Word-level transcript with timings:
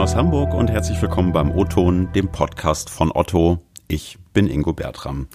Moin 0.00 0.08
aus 0.08 0.16
Hamburg 0.16 0.54
und 0.54 0.70
herzlich 0.70 1.02
willkommen 1.02 1.30
beim 1.30 1.50
O-Ton, 1.50 2.10
dem 2.14 2.32
Podcast 2.32 2.88
von 2.88 3.12
Otto. 3.12 3.58
Ich 3.86 4.16
bin 4.32 4.46
Ingo 4.46 4.72
Bertram. 4.72 5.28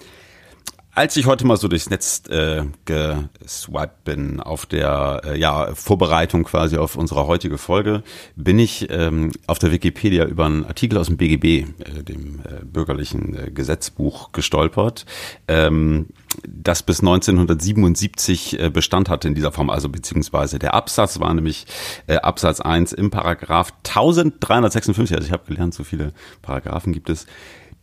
Als 0.98 1.18
ich 1.18 1.26
heute 1.26 1.46
mal 1.46 1.58
so 1.58 1.68
durchs 1.68 1.90
Netz 1.90 2.24
äh, 2.30 2.64
geswiped 2.86 4.06
bin 4.06 4.40
auf 4.40 4.66
der 4.66 5.24
äh, 5.26 5.38
ja, 5.38 5.76
Vorbereitung 5.76 6.46
quasi 6.46 6.78
auf 6.78 6.96
unsere 6.96 7.28
heutige 7.28 7.58
Folge, 7.58 8.02
bin 8.38 8.58
ich 8.60 8.90
ähm, 8.90 9.34
auf 9.46 9.60
der 9.60 9.74
Wikipedia 9.74 10.24
über 10.24 10.46
einen 10.46 10.64
Artikel 10.64 10.98
aus 10.98 11.08
dem 11.08 11.18
BGB, 11.18 11.44
äh, 11.44 12.04
dem 12.04 12.40
äh, 12.40 12.64
bürgerlichen 12.64 13.38
äh, 13.38 13.52
Gesetzbuch, 13.52 14.32
gestolpert, 14.32 15.06
ähm, 15.50 16.08
das 16.48 16.82
bis 16.82 17.02
1977 17.02 18.58
äh, 18.58 18.70
Bestand 18.70 19.10
hatte 19.10 19.28
in 19.28 19.36
dieser 19.36 19.52
Form, 19.52 19.70
also 19.70 19.90
beziehungsweise 19.90 20.60
der 20.60 20.76
Absatz 20.76 21.20
war 21.20 21.34
nämlich 21.34 21.66
äh, 22.08 22.16
Absatz 22.16 22.62
1 22.62 22.94
im 22.94 23.12
Paragraph 23.12 23.74
1356, 23.86 25.14
also 25.14 25.28
ich 25.28 25.34
habe 25.34 25.44
gelernt, 25.46 25.74
so 25.74 25.84
viele 25.84 26.14
Paragraphen 26.42 26.94
gibt 26.94 27.10
es, 27.10 27.28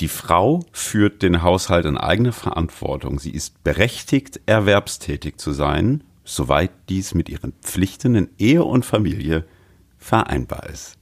die 0.01 0.09
Frau 0.09 0.65
führt 0.73 1.23
den 1.23 1.43
Haushalt 1.43 1.87
in 1.87 1.97
eigener 1.97 2.33
Verantwortung. 2.33 3.19
Sie 3.19 3.31
ist 3.31 3.63
berechtigt, 3.63 4.41
erwerbstätig 4.47 5.37
zu 5.37 5.53
sein, 5.53 6.05
soweit 6.25 6.71
dies 6.89 7.15
mit 7.15 7.29
ihren 7.29 7.53
Pflichten 7.63 8.15
in 8.15 8.31
Ehe 8.39 8.65
und 8.65 8.85
Familie 8.85 9.45
vereinbar 9.99 10.69
ist. 10.69 10.99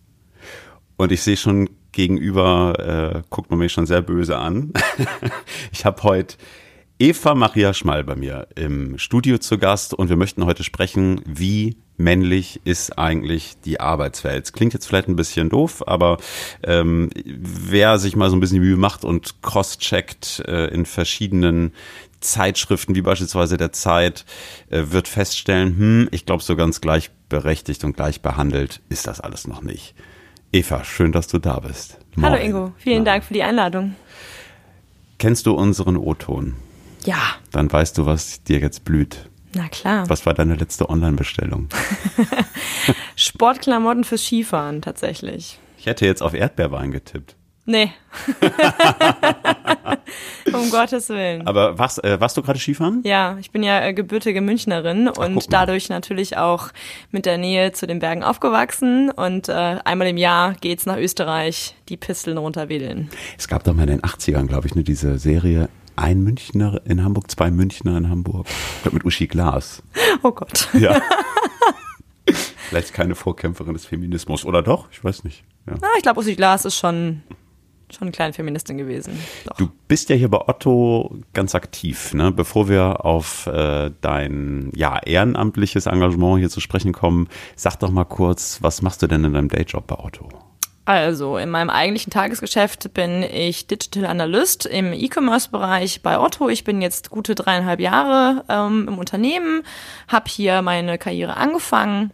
Und 0.97 1.13
ich 1.13 1.23
sehe 1.23 1.37
schon 1.37 1.71
gegenüber, 1.93 2.75
äh, 3.17 3.23
guckt 3.31 3.51
man 3.51 3.59
mich 3.59 3.73
schon 3.73 3.87
sehr 3.87 4.03
böse 4.03 4.39
an. 4.39 4.73
ich 5.73 5.85
habe 5.85 6.03
heute 6.03 6.37
Eva 7.03 7.35
Maria 7.35 7.73
Schmal 7.73 8.05
bei 8.05 8.15
mir 8.15 8.47
im 8.57 8.99
Studio 8.99 9.39
zu 9.39 9.57
Gast 9.57 9.95
und 9.95 10.11
wir 10.11 10.17
möchten 10.17 10.45
heute 10.45 10.63
sprechen, 10.63 11.23
wie 11.25 11.79
männlich 11.97 12.61
ist 12.65 12.99
eigentlich 12.99 13.55
die 13.65 13.81
Arbeitswelt. 13.81 14.45
Es 14.45 14.53
klingt 14.53 14.75
jetzt 14.75 14.85
vielleicht 14.85 15.09
ein 15.09 15.17
bisschen 15.17 15.49
doof, 15.49 15.83
aber 15.87 16.19
ähm, 16.63 17.09
wer 17.25 17.99
sich 17.99 18.17
mal 18.17 18.29
so 18.29 18.37
ein 18.37 18.41
bisschen 18.41 18.61
die 18.61 18.69
Mühe 18.69 18.77
macht 18.77 19.07
und 19.07 19.41
cross-checkt 19.41 20.43
äh, 20.47 20.67
in 20.67 20.85
verschiedenen 20.85 21.73
Zeitschriften, 22.21 22.95
wie 22.95 23.01
beispielsweise 23.01 23.57
der 23.57 23.73
Zeit, 23.73 24.27
äh, 24.69 24.83
wird 24.91 25.09
feststellen, 25.09 25.79
hm, 25.79 26.09
ich 26.11 26.27
glaube, 26.27 26.43
so 26.43 26.55
ganz 26.55 26.83
gleichberechtigt 26.83 27.83
und 27.83 27.97
gleich 27.97 28.21
behandelt 28.21 28.83
ist 28.91 29.07
das 29.07 29.23
alles 29.23 29.47
noch 29.47 29.63
nicht. 29.63 29.95
Eva, 30.53 30.85
schön, 30.85 31.13
dass 31.13 31.29
du 31.29 31.39
da 31.39 31.61
bist. 31.61 31.97
Moin. 32.15 32.31
Hallo 32.31 32.45
Ingo, 32.45 32.73
vielen 32.77 33.05
Na. 33.05 33.13
Dank 33.13 33.25
für 33.25 33.33
die 33.33 33.43
Einladung. 33.43 33.95
Kennst 35.17 35.47
du 35.47 35.55
unseren 35.55 35.97
O-Ton? 35.97 36.57
Ja. 37.05 37.21
Dann 37.53 37.73
weißt 37.73 37.99
du, 37.99 38.07
was 38.07 38.43
dir 38.43 38.59
jetzt 38.59 38.85
blüht. 38.85 39.29
Na 39.55 39.69
klar. 39.69 40.09
Was 40.09 40.27
war 40.27 40.35
deine 40.35 40.55
letzte 40.55 40.89
Online-Bestellung? 40.89 41.69
Sportklamotten 43.17 44.05
fürs 44.05 44.25
Skifahren 44.25 44.81
tatsächlich. 44.81 45.59
Ich 45.79 45.87
hätte 45.87 46.07
jetzt 46.07 46.23
auf 46.23 46.35
Erdbeerwein 46.35 46.93
getippt. 46.93 47.35
Nee. 47.71 47.93
um 50.53 50.71
Gottes 50.71 51.09
Willen. 51.09 51.47
Aber 51.47 51.79
was, 51.79 51.99
äh, 51.99 52.21
warst 52.21 52.37
du 52.37 52.43
gerade 52.43 52.59
Skifahren? 52.59 53.03
Ja, 53.05 53.37
ich 53.39 53.53
bin 53.53 53.63
ja 53.63 53.81
äh, 53.81 53.95
gebürtige 53.95 54.41
Münchnerin 54.41 55.09
Ach, 55.09 55.19
und 55.19 55.53
dadurch 55.53 55.89
natürlich 55.89 56.37
auch 56.37 56.71
mit 57.13 57.27
der 57.27 57.39
Nähe 57.39 57.71
zu 57.71 57.87
den 57.87 58.01
Bergen 58.01 58.25
aufgewachsen. 58.25 59.11
Und 59.11 59.49
äh, 59.49 59.79
einmal 59.85 60.09
im 60.09 60.17
Jahr 60.17 60.55
geht's 60.55 60.85
nach 60.85 60.97
Österreich 60.97 61.77
die 61.89 61.97
Pisteln 61.97 62.39
runterwedeln. 62.39 63.09
Es 63.39 63.47
gab 63.47 63.63
doch 63.63 63.73
mal 63.73 63.89
in 63.89 63.99
den 63.99 64.03
80ern, 64.03 64.49
glaube 64.49 64.67
ich, 64.67 64.75
ne, 64.75 64.83
diese 64.83 65.19
Serie 65.19 65.69
ein 65.95 66.25
Münchner 66.25 66.81
in 66.87 67.05
Hamburg, 67.05 67.31
zwei 67.31 67.53
Münchner 67.53 67.97
in 67.97 68.11
Hamburg. 68.11 68.49
Ich 68.49 68.83
glaube 68.83 68.97
mit 68.97 69.05
Uschi 69.05 69.29
Glas. 69.29 69.85
Oh 70.25 70.33
Gott. 70.33 70.69
Ja. 70.75 71.01
Vielleicht 72.69 72.95
keine 72.95 73.15
Vorkämpferin 73.15 73.75
des 73.75 73.87
Feminismus, 73.87 74.45
oder 74.45 74.63
doch? 74.63 74.89
Ich 74.91 75.03
weiß 75.03 75.25
nicht. 75.25 75.45
Ja. 75.67 75.75
Na, 75.81 75.89
ich 75.97 76.03
glaube, 76.03 76.21
Uschi 76.21 76.37
Glas 76.37 76.65
ist 76.65 76.77
schon, 76.77 77.23
schon 77.93 78.09
eine 78.09 78.13
kleine 78.13 78.33
Feministin 78.33 78.79
gewesen. 78.79 79.19
Doch. 79.47 79.57
Du 79.57 79.69
bist 79.89 80.09
ja 80.09 80.17
hier 80.17 80.29
bei 80.29 80.39
Otto 80.39 81.19
ganz 81.33 81.55
aktiv. 81.55 82.15
Ne? 82.15 82.33
Bevor 82.33 82.69
wir 82.69 83.05
auf 83.05 83.47
äh, 83.47 83.91
dein 84.01 84.71
ja, 84.75 84.99
ehrenamtliches 84.99 85.87
Engagement 85.87 86.39
hier 86.39 86.51
zu 86.51 86.61
sprechen 86.61 86.93
kommen, 86.93 87.29
sag 87.57 87.77
doch 87.77 87.91
mal 87.91 88.05
kurz, 88.05 88.59
was 88.63 88.83
machst 88.83 89.03
du 89.03 89.07
denn 89.07 89.25
in 89.25 89.33
deinem 89.33 89.49
Dayjob 89.49 89.87
bei 89.87 89.99
Otto? 89.99 90.29
Also, 90.87 91.37
in 91.37 91.51
meinem 91.51 91.71
eigentlichen 91.71 92.11
Tagesgeschäft 92.11 92.95
bin 92.95 93.23
ich 93.23 93.69
Digital 93.69 94.07
Analyst 94.07 94.67
im 94.67 94.93
E-Commerce-Bereich 94.93 96.03
bei 96.03 96.19
Otto. 96.19 96.49
Ich 96.49 96.65
bin 96.65 96.83
jetzt 96.83 97.11
gute 97.11 97.37
dreieinhalb 97.37 97.79
Jahre 97.79 98.45
ähm, 98.49 98.89
im 98.89 98.99
Unternehmen, 98.99 99.63
habe 100.09 100.29
hier 100.29 100.63
meine 100.63 100.99
Karriere 100.99 101.37
angefangen. 101.37 102.11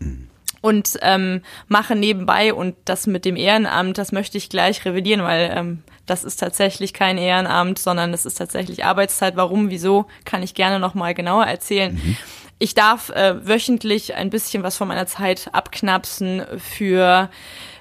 Und 0.67 0.99
ähm, 1.03 1.43
mache 1.69 1.95
nebenbei 1.95 2.53
und 2.53 2.75
das 2.87 3.07
mit 3.07 3.25
dem 3.25 3.37
Ehrenamt, 3.37 3.99
das 3.99 4.11
möchte 4.11 4.37
ich 4.37 4.49
gleich 4.49 4.85
revidieren, 4.85 5.23
weil 5.23 5.53
ähm, 5.55 5.85
das 6.07 6.25
ist 6.25 6.41
tatsächlich 6.41 6.93
kein 6.93 7.19
Ehrenamt, 7.19 7.79
sondern 7.79 8.13
es 8.13 8.27
ist 8.27 8.35
tatsächlich 8.35 8.85
Arbeitszeit. 8.85 9.37
Warum, 9.37 9.71
wieso, 9.71 10.07
kann 10.25 10.43
ich 10.43 10.55
gerne 10.55 10.81
nochmal 10.81 11.15
genauer 11.15 11.45
erzählen. 11.45 11.95
Mhm. 11.95 12.17
Ich 12.59 12.75
darf 12.75 13.11
äh, 13.11 13.47
wöchentlich 13.47 14.17
ein 14.17 14.29
bisschen 14.29 14.65
was 14.65 14.77
von 14.77 14.89
meiner 14.89 15.07
Zeit 15.07 15.51
abknapsen 15.53 16.43
für 16.59 17.31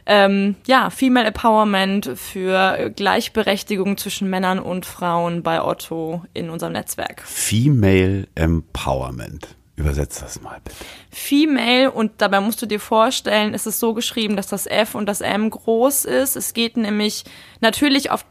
ähm, 0.05 0.55
ja, 0.67 0.91
Female 0.91 1.25
Empowerment 1.25 2.11
für 2.13 2.91
Gleichberechtigung 2.95 3.97
zwischen 3.97 4.29
Männern 4.29 4.59
und 4.59 4.85
Frauen 4.85 5.41
bei 5.41 5.59
Otto 5.59 6.23
in 6.35 6.51
unserem 6.51 6.73
Netzwerk. 6.73 7.23
Female 7.25 8.27
Empowerment. 8.35 9.55
Übersetzt 9.77 10.21
das 10.21 10.41
mal 10.41 10.59
bitte. 10.63 10.77
Female 11.11 11.91
und 11.91 12.13
dabei 12.19 12.39
musst 12.39 12.61
du 12.61 12.65
dir 12.65 12.79
vorstellen, 12.79 13.53
es 13.53 13.65
ist 13.65 13.79
so 13.79 13.93
geschrieben, 13.93 14.37
dass 14.37 14.47
das 14.47 14.67
F 14.67 14.95
und 14.95 15.05
das 15.05 15.19
M 15.19 15.49
groß 15.49 16.05
ist. 16.05 16.37
Es 16.37 16.53
geht 16.53 16.77
nämlich 16.77 17.25
natürlich 17.59 18.09
auf 18.09 18.25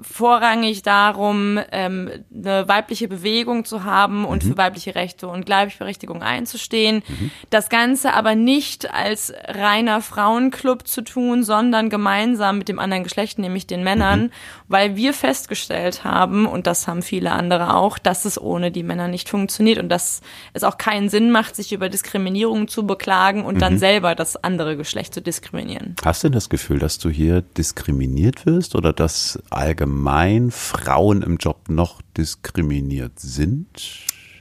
vorrangig 0.00 0.82
darum, 0.82 1.58
ähm, 1.70 2.10
eine 2.34 2.66
weibliche 2.68 3.08
Bewegung 3.08 3.64
zu 3.64 3.84
haben 3.84 4.24
und 4.24 4.44
mhm. 4.44 4.50
für 4.50 4.58
weibliche 4.58 4.94
Rechte 4.94 5.28
und 5.28 5.46
Gleichberechtigung 5.46 6.22
einzustehen. 6.22 7.02
Mhm. 7.06 7.30
Das 7.50 7.68
Ganze 7.68 8.14
aber 8.14 8.34
nicht 8.34 8.92
als 8.92 9.32
reiner 9.46 10.02
Frauenclub 10.02 10.86
zu 10.86 11.02
tun, 11.02 11.44
sondern 11.44 11.90
gemeinsam 11.90 12.58
mit 12.58 12.68
dem 12.68 12.78
anderen 12.78 13.04
Geschlecht, 13.04 13.38
nämlich 13.38 13.66
den 13.66 13.84
Männern, 13.84 14.24
mhm. 14.24 14.30
weil 14.68 14.96
wir 14.96 15.12
festgestellt 15.12 16.04
haben, 16.04 16.46
und 16.46 16.66
das 16.66 16.88
haben 16.88 17.02
viele 17.02 17.32
andere 17.32 17.74
auch, 17.74 17.98
dass 17.98 18.24
es 18.24 18.40
ohne 18.40 18.70
die 18.70 18.82
Männer 18.82 19.08
nicht 19.08 19.28
funktioniert 19.28 19.78
und 19.78 19.88
dass 19.88 20.20
es 20.52 20.64
auch 20.64 20.78
keinen 20.78 21.08
Sinn 21.08 21.30
macht, 21.30 21.56
sich 21.56 21.72
über 21.72 21.88
Diskriminierung 21.88 22.68
zu 22.68 22.86
beklagen 22.86 23.44
und 23.44 23.62
dann 23.62 23.74
mhm. 23.74 23.78
selber 23.78 24.14
das 24.14 24.36
andere 24.36 24.76
Geschlecht 24.76 25.14
zu 25.14 25.22
diskriminieren. 25.22 25.94
Hast 26.04 26.24
du 26.24 26.28
denn 26.28 26.34
das 26.34 26.48
Gefühl, 26.48 26.78
dass 26.78 26.98
du 26.98 27.08
hier 27.08 27.42
diskriminiert 27.42 28.46
wirst 28.46 28.74
oder 28.74 28.92
dass 28.92 29.38
allgemein 29.60 30.50
Frauen 30.50 31.22
im 31.22 31.36
Job 31.36 31.68
noch 31.68 32.00
diskriminiert 32.16 33.20
sind? 33.20 33.68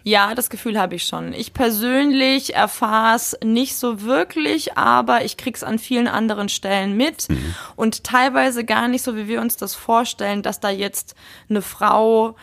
Ja, 0.03 0.33
das 0.33 0.49
Gefühl 0.49 0.79
habe 0.79 0.95
ich 0.95 1.03
schon. 1.03 1.33
Ich 1.33 1.53
persönlich 1.53 2.55
erfahre 2.55 3.17
es 3.17 3.37
nicht 3.43 3.75
so 3.75 4.01
wirklich, 4.01 4.77
aber 4.77 5.25
ich 5.25 5.35
krieg's 5.35 5.61
an 5.61 5.77
vielen 5.77 6.07
anderen 6.07 6.47
Stellen 6.47 6.95
mit 6.95 7.29
mhm. 7.29 7.53
und 7.75 8.05
teilweise 8.05 8.63
gar 8.63 8.87
nicht 8.87 9.03
so, 9.03 9.17
wie 9.17 9.27
wir 9.27 9.41
uns 9.41 9.57
das 9.57 9.75
vorstellen, 9.75 10.41
dass 10.41 10.61
da 10.61 10.69
jetzt 10.69 11.15
eine 11.49 11.61
Frau 11.61 12.37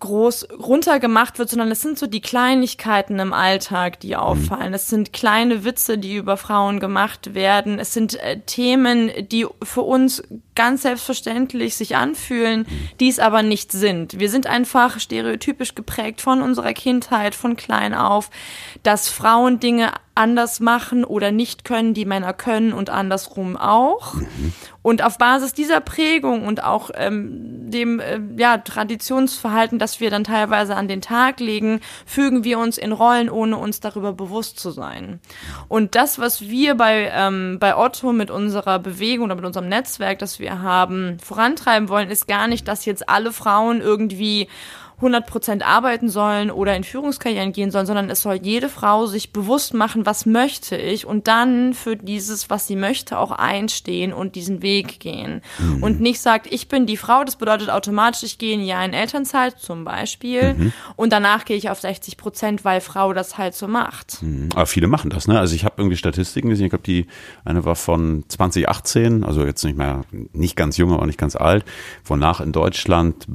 groß 0.00 0.48
runtergemacht 0.58 1.38
wird, 1.38 1.50
sondern 1.50 1.70
es 1.70 1.82
sind 1.82 1.98
so 1.98 2.06
die 2.06 2.22
Kleinigkeiten 2.22 3.18
im 3.18 3.32
Alltag, 3.32 4.00
die 4.00 4.14
mhm. 4.14 4.20
auffallen. 4.20 4.74
Es 4.74 4.88
sind 4.88 5.12
kleine 5.12 5.64
Witze, 5.64 5.98
die 5.98 6.16
über 6.16 6.36
Frauen 6.36 6.80
gemacht 6.80 7.34
werden. 7.34 7.78
Es 7.78 7.92
sind 7.92 8.18
äh, 8.20 8.40
Themen, 8.40 9.10
die 9.30 9.46
für 9.62 9.82
uns 9.82 10.22
ganz 10.54 10.82
selbstverständlich 10.82 11.76
sich 11.76 11.96
anfühlen, 11.96 12.60
mhm. 12.60 12.88
die 12.98 13.08
es 13.08 13.18
aber 13.18 13.42
nicht 13.42 13.72
sind. 13.72 14.18
Wir 14.18 14.30
sind 14.30 14.46
einfach 14.46 14.98
stereotypisch 15.00 15.74
geprägt 15.74 16.20
von 16.20 16.42
unserer 16.42 16.72
Kindheit, 16.72 17.34
von 17.34 17.56
klein 17.56 17.94
auf, 17.94 18.30
dass 18.82 19.08
Frauen 19.08 19.60
Dinge 19.60 19.92
anders 20.14 20.60
machen 20.60 21.04
oder 21.04 21.30
nicht 21.30 21.64
können, 21.64 21.94
die 21.94 22.04
Männer 22.04 22.32
können 22.32 22.72
und 22.72 22.90
andersrum 22.90 23.56
auch. 23.56 24.14
Mhm. 24.14 24.52
Und 24.82 25.04
auf 25.04 25.18
Basis 25.18 25.52
dieser 25.52 25.80
Prägung 25.80 26.46
und 26.46 26.64
auch 26.64 26.90
ähm, 26.94 27.70
dem 27.70 28.00
äh, 28.00 28.18
ja, 28.36 28.58
Traditionsverhalten, 28.58 29.78
das 29.78 30.00
wir 30.00 30.10
dann 30.10 30.24
teilweise 30.24 30.74
an 30.74 30.88
den 30.88 31.00
Tag 31.00 31.38
legen, 31.38 31.80
fügen 32.06 32.44
wir 32.44 32.58
uns 32.58 32.78
in 32.78 32.92
Rollen, 32.92 33.30
ohne 33.30 33.56
uns 33.56 33.80
darüber 33.80 34.12
bewusst 34.12 34.58
zu 34.58 34.70
sein. 34.70 35.20
Und 35.68 35.94
das, 35.94 36.18
was 36.18 36.42
wir 36.42 36.74
bei, 36.74 37.10
ähm, 37.14 37.58
bei 37.60 37.76
Otto 37.76 38.12
mit 38.12 38.30
unserer 38.30 38.78
Bewegung 38.78 39.26
oder 39.26 39.36
mit 39.36 39.44
unserem 39.44 39.68
Netzwerk, 39.68 40.18
das 40.18 40.38
wir 40.38 40.60
haben, 40.62 41.18
vorantreiben 41.22 41.88
wollen, 41.88 42.10
ist 42.10 42.26
gar 42.26 42.48
nicht, 42.48 42.66
dass 42.66 42.84
jetzt 42.84 43.08
alle 43.08 43.32
Frauen 43.32 43.80
irgendwie 43.80 44.48
100% 45.00 45.62
arbeiten 45.62 46.08
sollen 46.08 46.50
oder 46.50 46.76
in 46.76 46.84
Führungskarrieren 46.84 47.52
gehen 47.52 47.70
sollen, 47.70 47.86
sondern 47.86 48.10
es 48.10 48.22
soll 48.22 48.38
jede 48.42 48.68
Frau 48.68 49.06
sich 49.06 49.32
bewusst 49.32 49.74
machen, 49.74 50.06
was 50.06 50.26
möchte 50.26 50.76
ich 50.76 51.06
und 51.06 51.28
dann 51.28 51.74
für 51.74 51.96
dieses, 51.96 52.50
was 52.50 52.66
sie 52.66 52.76
möchte, 52.76 53.18
auch 53.18 53.30
einstehen 53.30 54.12
und 54.12 54.34
diesen 54.34 54.62
Weg 54.62 55.00
gehen. 55.00 55.42
Mhm. 55.58 55.82
Und 55.82 56.00
nicht 56.00 56.20
sagt, 56.20 56.46
ich 56.52 56.68
bin 56.68 56.86
die 56.86 56.96
Frau, 56.96 57.24
das 57.24 57.36
bedeutet 57.36 57.70
automatisch, 57.70 58.22
ich 58.22 58.38
gehe 58.38 58.56
ein 58.56 58.64
Jahr 58.64 58.84
in 58.84 58.92
Elternzeit 58.92 59.58
zum 59.58 59.84
Beispiel 59.84 60.54
mhm. 60.54 60.72
und 60.96 61.12
danach 61.12 61.44
gehe 61.44 61.56
ich 61.56 61.70
auf 61.70 61.80
60 61.80 62.16
Prozent, 62.16 62.64
weil 62.64 62.80
Frau 62.80 63.12
das 63.12 63.38
halt 63.38 63.54
so 63.54 63.68
macht. 63.68 64.22
Mhm. 64.22 64.50
Aber 64.54 64.66
viele 64.66 64.86
machen 64.86 65.10
das, 65.10 65.26
ne? 65.26 65.38
Also 65.38 65.54
ich 65.54 65.64
habe 65.64 65.74
irgendwie 65.78 65.96
Statistiken 65.96 66.50
gesehen, 66.50 66.66
ich 66.66 66.70
glaube, 66.70 66.84
die 66.84 67.06
eine 67.44 67.64
war 67.64 67.76
von 67.76 68.24
2018, 68.28 69.24
also 69.24 69.44
jetzt 69.44 69.64
nicht 69.64 69.78
mehr, 69.78 70.02
nicht 70.32 70.56
ganz 70.56 70.76
jung, 70.76 70.92
aber 70.92 71.06
nicht 71.06 71.18
ganz 71.18 71.36
alt, 71.36 71.64
wonach 72.04 72.40
in 72.40 72.52
Deutschland 72.52 73.26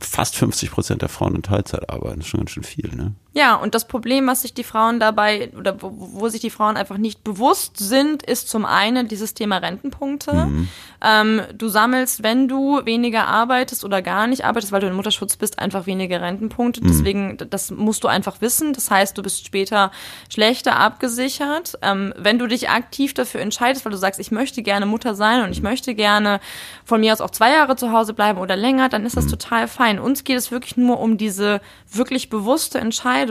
fast 0.00 0.36
50 0.36 0.70
Prozent 0.70 0.97
der 1.02 1.08
Frauen 1.08 1.34
in 1.36 1.42
Teilzeit 1.42 1.88
arbeiten. 1.90 2.16
Das 2.16 2.26
ist 2.26 2.30
schon 2.30 2.40
ganz 2.40 2.50
schön 2.50 2.64
viel, 2.64 2.90
ne? 2.94 3.14
Ja, 3.38 3.54
und 3.54 3.76
das 3.76 3.86
Problem, 3.86 4.26
was 4.26 4.42
sich 4.42 4.52
die 4.52 4.64
Frauen 4.64 4.98
dabei 4.98 5.52
oder 5.56 5.80
wo, 5.80 5.92
wo 5.96 6.28
sich 6.28 6.40
die 6.40 6.50
Frauen 6.50 6.76
einfach 6.76 6.98
nicht 6.98 7.22
bewusst 7.22 7.76
sind, 7.76 8.24
ist 8.24 8.48
zum 8.48 8.66
einen 8.66 9.06
dieses 9.06 9.32
Thema 9.32 9.58
Rentenpunkte. 9.58 10.32
Mhm. 10.32 10.68
Ähm, 11.00 11.42
du 11.54 11.68
sammelst, 11.68 12.24
wenn 12.24 12.48
du 12.48 12.84
weniger 12.84 13.28
arbeitest 13.28 13.84
oder 13.84 14.02
gar 14.02 14.26
nicht 14.26 14.44
arbeitest, 14.44 14.72
weil 14.72 14.80
du 14.80 14.88
in 14.88 14.94
Mutterschutz 14.94 15.36
bist, 15.36 15.60
einfach 15.60 15.86
weniger 15.86 16.20
Rentenpunkte. 16.20 16.82
Mhm. 16.82 16.88
Deswegen, 16.88 17.38
das 17.48 17.70
musst 17.70 18.02
du 18.02 18.08
einfach 18.08 18.40
wissen. 18.40 18.72
Das 18.72 18.90
heißt, 18.90 19.16
du 19.16 19.22
bist 19.22 19.46
später 19.46 19.92
schlechter 20.28 20.76
abgesichert. 20.80 21.78
Ähm, 21.82 22.12
wenn 22.16 22.40
du 22.40 22.48
dich 22.48 22.70
aktiv 22.70 23.14
dafür 23.14 23.40
entscheidest, 23.40 23.84
weil 23.84 23.92
du 23.92 23.98
sagst, 23.98 24.18
ich 24.18 24.32
möchte 24.32 24.64
gerne 24.64 24.84
Mutter 24.84 25.14
sein 25.14 25.44
und 25.44 25.52
ich 25.52 25.62
möchte 25.62 25.94
gerne 25.94 26.40
von 26.84 27.00
mir 27.00 27.12
aus 27.12 27.20
auch 27.20 27.30
zwei 27.30 27.52
Jahre 27.52 27.76
zu 27.76 27.92
Hause 27.92 28.14
bleiben 28.14 28.40
oder 28.40 28.56
länger, 28.56 28.88
dann 28.88 29.06
ist 29.06 29.16
das 29.16 29.26
mhm. 29.26 29.30
total 29.30 29.68
fein. 29.68 30.00
Uns 30.00 30.24
geht 30.24 30.38
es 30.38 30.50
wirklich 30.50 30.76
nur 30.76 30.98
um 30.98 31.18
diese 31.18 31.60
wirklich 31.88 32.30
bewusste 32.30 32.80
Entscheidung. 32.80 33.27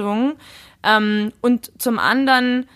Ähm, 0.83 1.33
und 1.41 1.71
zum 1.81 1.99
anderen 1.99 2.67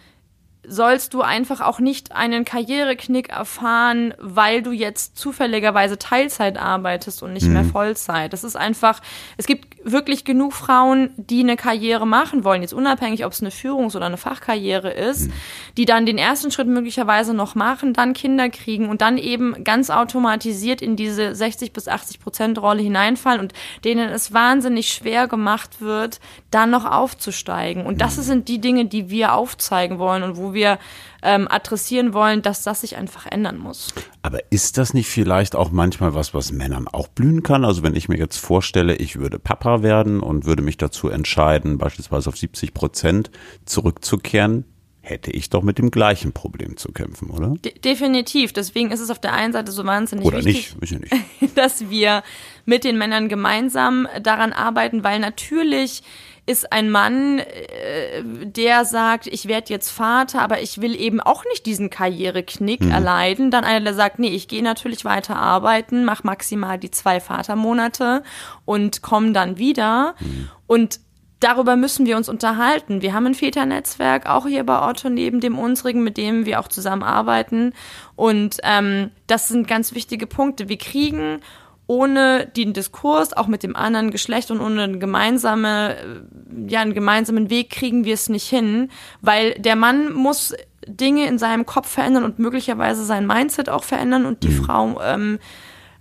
sollst 0.67 1.13
du 1.13 1.21
einfach 1.21 1.59
auch 1.59 1.79
nicht 1.79 2.11
einen 2.11 2.45
Karriereknick 2.45 3.29
erfahren, 3.29 4.13
weil 4.19 4.61
du 4.61 4.71
jetzt 4.71 5.17
zufälligerweise 5.17 5.97
Teilzeit 5.97 6.57
arbeitest 6.57 7.23
und 7.23 7.33
nicht 7.33 7.47
mhm. 7.47 7.53
mehr 7.53 7.63
Vollzeit. 7.63 8.31
Das 8.31 8.43
ist 8.43 8.55
einfach, 8.55 9.01
es 9.37 9.47
gibt 9.47 9.71
wirklich 9.83 10.23
genug 10.23 10.53
Frauen, 10.53 11.09
die 11.17 11.39
eine 11.39 11.57
Karriere 11.57 12.05
machen 12.05 12.43
wollen, 12.43 12.61
jetzt 12.61 12.73
unabhängig, 12.73 13.25
ob 13.25 13.31
es 13.31 13.41
eine 13.41 13.49
Führungs- 13.49 13.95
oder 13.95 14.05
eine 14.05 14.17
Fachkarriere 14.17 14.91
ist, 14.91 15.27
mhm. 15.27 15.33
die 15.77 15.85
dann 15.85 16.05
den 16.05 16.19
ersten 16.19 16.51
Schritt 16.51 16.67
möglicherweise 16.67 17.33
noch 17.33 17.55
machen, 17.55 17.93
dann 17.93 18.13
Kinder 18.13 18.49
kriegen 18.49 18.87
und 18.87 19.01
dann 19.01 19.17
eben 19.17 19.63
ganz 19.63 19.89
automatisiert 19.89 20.83
in 20.83 20.95
diese 20.95 21.33
60 21.33 21.73
bis 21.73 21.87
80 21.87 22.19
Prozent 22.19 22.61
Rolle 22.61 22.83
hineinfallen 22.83 23.41
und 23.41 23.53
denen 23.83 24.09
es 24.09 24.31
wahnsinnig 24.31 24.89
schwer 24.89 25.27
gemacht 25.27 25.81
wird, 25.81 26.19
dann 26.51 26.69
noch 26.69 26.85
aufzusteigen. 26.85 27.85
Und 27.85 28.01
das 28.01 28.17
mhm. 28.17 28.21
sind 28.21 28.47
die 28.47 28.61
Dinge, 28.61 28.85
die 28.85 29.09
wir 29.09 29.33
aufzeigen 29.33 29.97
wollen 29.97 30.21
und 30.21 30.37
wo 30.37 30.50
wir 30.53 30.79
ähm, 31.21 31.47
adressieren 31.49 32.13
wollen, 32.13 32.41
dass 32.41 32.63
das 32.63 32.81
sich 32.81 32.97
einfach 32.97 33.25
ändern 33.25 33.57
muss. 33.57 33.93
Aber 34.21 34.39
ist 34.51 34.77
das 34.77 34.93
nicht 34.93 35.07
vielleicht 35.07 35.55
auch 35.55 35.71
manchmal 35.71 36.13
was, 36.13 36.33
was 36.33 36.51
Männern 36.51 36.87
auch 36.87 37.07
blühen 37.07 37.43
kann? 37.43 37.65
Also 37.65 37.83
wenn 37.83 37.95
ich 37.95 38.09
mir 38.09 38.17
jetzt 38.17 38.37
vorstelle, 38.37 38.95
ich 38.95 39.17
würde 39.17 39.39
Papa 39.39 39.83
werden 39.83 40.19
und 40.19 40.45
würde 40.45 40.61
mich 40.61 40.77
dazu 40.77 41.09
entscheiden, 41.09 41.77
beispielsweise 41.77 42.29
auf 42.29 42.37
70 42.37 42.73
Prozent 42.73 43.31
zurückzukehren, 43.65 44.65
hätte 45.01 45.31
ich 45.31 45.49
doch 45.49 45.63
mit 45.63 45.77
dem 45.77 45.91
gleichen 45.91 46.31
Problem 46.31 46.77
zu 46.77 46.91
kämpfen, 46.91 47.29
oder? 47.31 47.55
De 47.65 47.77
definitiv. 47.79 48.53
Deswegen 48.53 48.91
ist 48.91 48.99
es 48.99 49.09
auf 49.09 49.19
der 49.19 49.33
einen 49.33 49.51
Seite 49.51 49.71
so 49.71 49.83
wahnsinnig 49.85 50.25
oder 50.25 50.43
wichtig, 50.43 50.75
nicht, 50.79 51.11
nicht. 51.41 51.57
dass 51.57 51.89
wir 51.89 52.23
mit 52.65 52.83
den 52.83 52.97
Männern 52.97 53.27
gemeinsam 53.27 54.07
daran 54.21 54.53
arbeiten, 54.53 55.03
weil 55.03 55.19
natürlich 55.19 56.03
ist 56.45 56.71
ein 56.71 56.89
Mann, 56.89 57.39
äh, 57.39 58.23
der 58.23 58.85
sagt, 58.85 59.27
ich 59.27 59.47
werde 59.47 59.71
jetzt 59.71 59.89
Vater, 59.89 60.41
aber 60.41 60.61
ich 60.61 60.81
will 60.81 60.99
eben 60.99 61.21
auch 61.21 61.43
nicht 61.45 61.65
diesen 61.65 61.89
Karriereknick 61.89 62.81
mhm. 62.81 62.91
erleiden. 62.91 63.51
Dann 63.51 63.63
einer, 63.63 63.85
der 63.85 63.93
sagt, 63.93 64.19
nee, 64.19 64.29
ich 64.29 64.47
gehe 64.47 64.63
natürlich 64.63 65.05
weiter 65.05 65.35
arbeiten, 65.35 66.03
mach 66.03 66.23
maximal 66.23 66.77
die 66.77 66.91
zwei 66.91 67.19
Vatermonate 67.19 68.23
und 68.65 69.01
komme 69.01 69.33
dann 69.33 69.57
wieder. 69.57 70.15
Mhm. 70.19 70.49
Und 70.67 70.99
darüber 71.41 71.75
müssen 71.75 72.05
wir 72.05 72.17
uns 72.17 72.29
unterhalten. 72.29 73.01
Wir 73.01 73.13
haben 73.13 73.27
ein 73.27 73.35
Väternetzwerk, 73.35 74.27
auch 74.27 74.47
hier 74.47 74.63
bei 74.65 74.87
Otto 74.87 75.09
neben 75.09 75.41
dem 75.41 75.59
unsrigen, 75.59 76.03
mit 76.03 76.17
dem 76.17 76.45
wir 76.45 76.59
auch 76.59 76.69
zusammenarbeiten. 76.69 77.73
Und 78.15 78.57
ähm, 78.63 79.11
das 79.27 79.47
sind 79.47 79.67
ganz 79.67 79.93
wichtige 79.93 80.27
Punkte. 80.27 80.69
Wir 80.69 80.77
kriegen 80.77 81.41
ohne 81.91 82.45
den 82.45 82.71
Diskurs, 82.71 83.33
auch 83.33 83.47
mit 83.47 83.63
dem 83.63 83.75
anderen 83.75 84.11
Geschlecht 84.11 84.49
und 84.49 84.61
ohne 84.61 84.83
eine 84.83 84.97
gemeinsame, 84.97 86.23
ja, 86.65 86.79
einen 86.79 86.93
gemeinsamen 86.93 87.49
Weg 87.49 87.69
kriegen 87.69 88.05
wir 88.05 88.13
es 88.13 88.29
nicht 88.29 88.47
hin, 88.47 88.87
weil 89.19 89.55
der 89.55 89.75
Mann 89.75 90.13
muss 90.13 90.55
Dinge 90.87 91.27
in 91.27 91.37
seinem 91.37 91.65
Kopf 91.65 91.89
verändern 91.89 92.23
und 92.23 92.39
möglicherweise 92.39 93.03
sein 93.03 93.27
Mindset 93.27 93.67
auch 93.67 93.83
verändern 93.83 94.25
und 94.25 94.43
die 94.43 94.47
mhm. 94.47 94.63
Frau 94.63 95.01
ähm, 95.01 95.39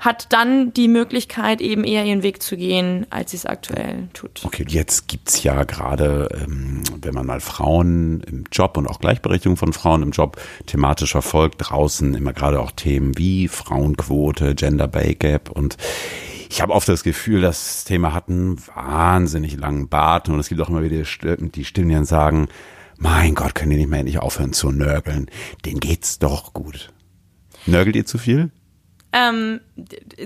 hat 0.01 0.33
dann 0.33 0.73
die 0.73 0.89
Möglichkeit, 0.89 1.61
eben 1.61 1.85
eher 1.85 2.05
ihren 2.05 2.23
Weg 2.23 2.43
zu 2.43 2.57
gehen, 2.57 3.07
als 3.11 3.33
sie 3.33 3.37
es 3.37 3.47
aktuell 3.47 4.09
tut. 4.15 4.41
Okay, 4.45 4.65
jetzt 4.67 5.09
gibt's 5.09 5.43
ja 5.43 5.65
gerade, 5.65 6.29
ähm, 6.43 6.83
wenn 7.03 7.15
man 7.15 7.27
mal 7.27 7.41
Frauen 7.41 8.23
im 8.23 8.45
Job 8.51 8.79
und 8.79 8.89
auch 8.89 8.99
Gleichberechtigung 8.99 9.59
von 9.59 9.75
Frauen 9.75 10.03
im 10.03 10.11
Job 10.11 10.41
thematisch 10.67 11.13
verfolgt, 11.13 11.57
draußen 11.59 12.15
immer 12.15 12.33
gerade 12.33 12.61
auch 12.61 12.71
Themen 12.71 13.17
wie 13.19 13.47
Frauenquote, 13.47 14.55
Gender 14.55 14.89
Bay 14.89 15.15
Gap 15.15 15.51
und 15.51 15.77
ich 16.49 16.61
habe 16.61 16.73
oft 16.73 16.89
das 16.89 17.05
Gefühl, 17.05 17.43
das 17.43 17.85
Thema 17.85 18.13
hat 18.13 18.29
einen 18.29 18.59
wahnsinnig 18.75 19.57
langen 19.57 19.89
Bart 19.89 20.29
und 20.29 20.41
es 20.41 20.49
gibt 20.49 20.61
auch 20.61 20.69
immer 20.69 20.83
wieder 20.83 20.97
die 20.97 21.05
Stimmen, 21.05 21.53
die 21.53 21.95
dann 21.95 22.05
sagen, 22.05 22.49
mein 22.97 23.37
Gott, 23.37 23.55
können 23.55 23.71
die 23.71 23.77
nicht 23.77 23.89
mehr 23.89 24.01
endlich 24.01 24.19
aufhören 24.19 24.53
zu 24.53 24.73
nörgeln? 24.73 25.31
Denen 25.65 25.79
geht's 25.79 26.19
doch 26.19 26.53
gut. 26.53 26.93
Nörgelt 27.67 27.95
ihr 27.95 28.05
zu 28.05 28.19
viel? 28.19 28.51
Ähm, 29.13 29.61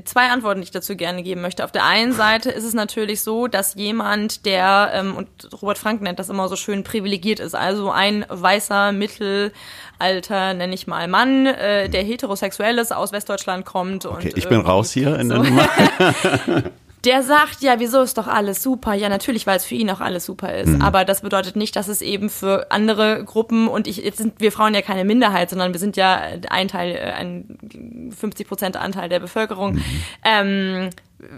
zwei 0.05 0.29
Antworten, 0.29 0.61
die 0.61 0.65
ich 0.65 0.71
dazu 0.71 0.95
gerne 0.95 1.23
geben 1.23 1.41
möchte. 1.41 1.65
Auf 1.65 1.73
der 1.73 1.85
einen 1.85 2.13
Seite 2.13 2.51
ist 2.51 2.65
es 2.65 2.75
natürlich 2.75 3.23
so, 3.23 3.47
dass 3.47 3.75
jemand, 3.77 4.45
der, 4.45 4.91
ähm, 4.93 5.17
und 5.17 5.29
Robert 5.63 5.79
Frank 5.79 6.03
nennt 6.03 6.19
das 6.19 6.29
immer 6.29 6.49
so 6.49 6.57
schön, 6.57 6.85
privilegiert 6.85 7.41
ist, 7.41 7.55
also 7.55 7.91
ein 7.91 8.27
weißer 8.29 8.93
Mittelalter, 8.93 10.53
nenne 10.53 10.75
ich 10.75 10.87
mal 10.87 11.09
Mann, 11.09 11.47
äh, 11.47 11.89
der 11.89 12.03
heterosexuell 12.03 12.77
ist, 12.77 12.95
aus 12.95 13.13
Westdeutschland 13.13 13.65
kommt. 13.65 14.05
Okay, 14.05 14.29
und, 14.29 14.37
ich 14.37 14.49
bin 14.49 14.61
raus 14.61 14.93
hier 14.93 15.19
in 15.19 15.29
so. 15.29 15.35
der 15.35 15.45
Nummer. 15.45 15.69
der 17.05 17.23
sagt, 17.23 17.61
ja, 17.61 17.79
wieso 17.79 18.03
ist 18.03 18.19
doch 18.19 18.27
alles 18.27 18.63
super? 18.63 18.95
Ja, 18.95 19.09
natürlich, 19.09 19.47
weil 19.47 19.57
es 19.57 19.65
für 19.65 19.75
ihn 19.75 19.91
auch 19.91 20.01
alles 20.01 20.25
super 20.25 20.55
ist. 20.55 20.69
Mhm. 20.69 20.83
Aber 20.83 21.05
das 21.05 21.23
bedeutet 21.23 21.57
nicht, 21.57 21.77
dass 21.77 21.89
es 21.89 22.03
eben 22.03 22.31
für 22.31 22.71
andere 22.71 23.25
Gruppen 23.25 23.69
und 23.69 23.87
ich, 23.87 23.99
jetzt 23.99 24.19
sind 24.19 24.41
wir 24.41 24.53
Frauen 24.53 24.75
ja 24.75 24.83
keine 24.83 25.05
Minderheit, 25.05 25.51
sondern 25.51 25.73
wir 25.73 25.81
sind 25.81 25.97
ja 25.97 26.21
ein 26.49 26.69
Teil, 26.69 26.95
äh, 26.95 27.13
ein 27.13 28.11
50 28.17 28.49
Prozent 28.49 28.77
Anteil 28.77 29.09
der 29.09 29.21
Bevölkerung. 29.21 29.75
Mhm. 29.75 29.85
Ähm, 30.25 30.91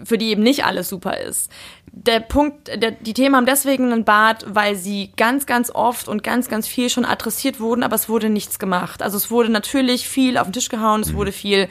für 0.03 0.17
die 0.17 0.29
eben 0.29 0.43
nicht 0.43 0.65
alles 0.65 0.89
super 0.89 1.17
ist. 1.17 1.51
Der 1.91 2.19
Punkt, 2.19 2.67
der, 2.67 2.91
die 2.91 3.13
Themen 3.13 3.35
haben 3.35 3.45
deswegen 3.45 3.91
einen 3.91 4.05
Bart, 4.05 4.45
weil 4.47 4.75
sie 4.75 5.11
ganz, 5.15 5.45
ganz 5.45 5.71
oft 5.71 6.07
und 6.07 6.23
ganz, 6.23 6.49
ganz 6.49 6.67
viel 6.67 6.89
schon 6.89 7.05
adressiert 7.05 7.59
wurden, 7.59 7.83
aber 7.83 7.95
es 7.95 8.09
wurde 8.09 8.29
nichts 8.29 8.59
gemacht. 8.59 9.01
Also 9.01 9.17
es 9.17 9.31
wurde 9.31 9.49
natürlich 9.49 10.07
viel 10.07 10.37
auf 10.37 10.47
den 10.47 10.53
Tisch 10.53 10.69
gehauen, 10.69 11.01
es 11.01 11.13
wurde 11.13 11.31
viel 11.31 11.67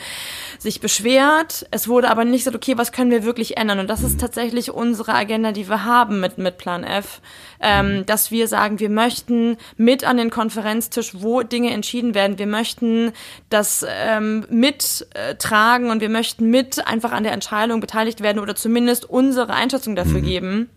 sich 0.66 0.80
beschwert, 0.80 1.64
es 1.70 1.86
wurde 1.86 2.10
aber 2.10 2.24
nicht 2.24 2.40
gesagt, 2.40 2.56
okay, 2.56 2.76
was 2.76 2.90
können 2.90 3.12
wir 3.12 3.22
wirklich 3.22 3.56
ändern? 3.56 3.78
Und 3.78 3.88
das 3.88 4.02
ist 4.02 4.18
tatsächlich 4.18 4.72
unsere 4.72 5.14
Agenda, 5.14 5.52
die 5.52 5.68
wir 5.68 5.84
haben 5.84 6.18
mit, 6.18 6.38
mit 6.38 6.58
Plan 6.58 6.82
F, 6.82 7.20
ähm, 7.60 8.04
dass 8.04 8.32
wir 8.32 8.48
sagen, 8.48 8.80
wir 8.80 8.90
möchten 8.90 9.58
mit 9.76 10.02
an 10.02 10.16
den 10.16 10.28
Konferenztisch, 10.28 11.12
wo 11.14 11.42
Dinge 11.42 11.70
entschieden 11.72 12.16
werden, 12.16 12.40
wir 12.40 12.48
möchten 12.48 13.12
das 13.48 13.86
ähm, 13.88 14.44
mittragen 14.50 15.90
und 15.90 16.00
wir 16.00 16.08
möchten 16.08 16.50
mit 16.50 16.84
einfach 16.84 17.12
an 17.12 17.22
der 17.22 17.32
Entscheidung 17.32 17.78
beteiligt 17.78 18.20
werden 18.20 18.40
oder 18.40 18.56
zumindest 18.56 19.08
unsere 19.08 19.54
Einschätzung 19.54 19.94
dafür 19.94 20.18
mhm. 20.18 20.24
geben. 20.24 20.70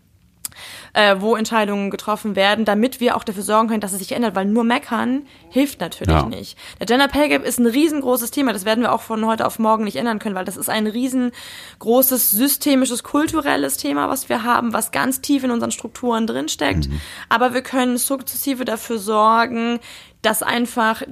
Äh, 0.92 1.16
wo 1.20 1.36
Entscheidungen 1.36 1.90
getroffen 1.90 2.34
werden, 2.34 2.64
damit 2.64 2.98
wir 2.98 3.16
auch 3.16 3.22
dafür 3.22 3.44
sorgen 3.44 3.68
können, 3.68 3.80
dass 3.80 3.92
es 3.92 4.00
sich 4.00 4.10
ändert, 4.10 4.34
weil 4.34 4.46
nur 4.46 4.64
meckern 4.64 5.22
hilft 5.48 5.80
natürlich 5.80 6.14
ja. 6.14 6.26
nicht. 6.26 6.58
Der 6.80 6.86
Gender 6.86 7.06
Pay 7.06 7.28
Gap 7.28 7.44
ist 7.44 7.60
ein 7.60 7.66
riesengroßes 7.66 8.32
Thema, 8.32 8.52
das 8.52 8.64
werden 8.64 8.82
wir 8.82 8.92
auch 8.92 9.00
von 9.00 9.24
heute 9.24 9.46
auf 9.46 9.60
morgen 9.60 9.84
nicht 9.84 9.96
ändern 9.96 10.18
können, 10.18 10.34
weil 10.34 10.44
das 10.44 10.56
ist 10.56 10.68
ein 10.68 10.88
riesengroßes 10.88 12.32
systemisches, 12.32 13.04
kulturelles 13.04 13.76
Thema, 13.76 14.08
was 14.08 14.28
wir 14.28 14.42
haben, 14.42 14.72
was 14.72 14.90
ganz 14.90 15.20
tief 15.20 15.44
in 15.44 15.52
unseren 15.52 15.70
Strukturen 15.70 16.26
drinsteckt. 16.26 16.88
Mhm. 16.88 17.00
Aber 17.28 17.54
wir 17.54 17.62
können 17.62 17.96
sukzessive 17.96 18.64
dafür 18.64 18.98
sorgen, 18.98 19.78
dass 20.22 20.42
einfach 20.42 21.02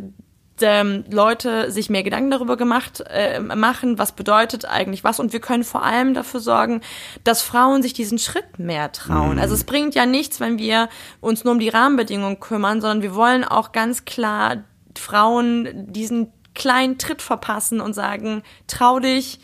ähm, 0.63 1.05
Leute 1.11 1.71
sich 1.71 1.91
mehr 1.91 2.03
Gedanken 2.03 2.31
darüber 2.31 2.57
gemacht 2.57 3.03
äh, 3.09 3.41
machen, 3.41 3.99
was 3.99 4.13
bedeutet 4.13 4.65
eigentlich 4.65 5.05
was 5.05 5.21
und 5.21 5.33
wir 5.33 5.41
können 5.41 5.65
vor 5.65 5.83
allem 5.83 6.15
dafür 6.15 6.41
sorgen, 6.41 6.81
dass 7.25 7.43
Frauen 7.43 7.83
sich 7.83 7.93
diesen 7.93 8.19
Schritt 8.19 8.59
mehr 8.59 8.93
trauen. 8.93 9.37
Mhm. 9.37 9.39
Also 9.41 9.55
es 9.55 9.65
bringt 9.65 9.95
ja 9.95 10.07
nichts, 10.07 10.41
wenn 10.41 10.59
wir 10.59 10.89
uns 11.21 11.45
nur 11.45 11.53
um 11.53 11.61
die 11.61 11.69
Rahmenbedingungen 11.69 12.41
kümmern, 12.41 12.81
sondern 12.81 13.03
wir 13.03 13.15
wollen 13.15 13.45
auch 13.45 13.73
ganz 13.73 14.05
klar 14.05 14.65
Frauen 14.97 15.93
diesen 15.93 16.33
kleinen 16.55 16.99
Tritt 16.99 17.23
verpassen 17.23 17.81
und 17.81 17.95
sagen, 17.95 18.43
trau 18.67 18.99
dich, 18.99 19.39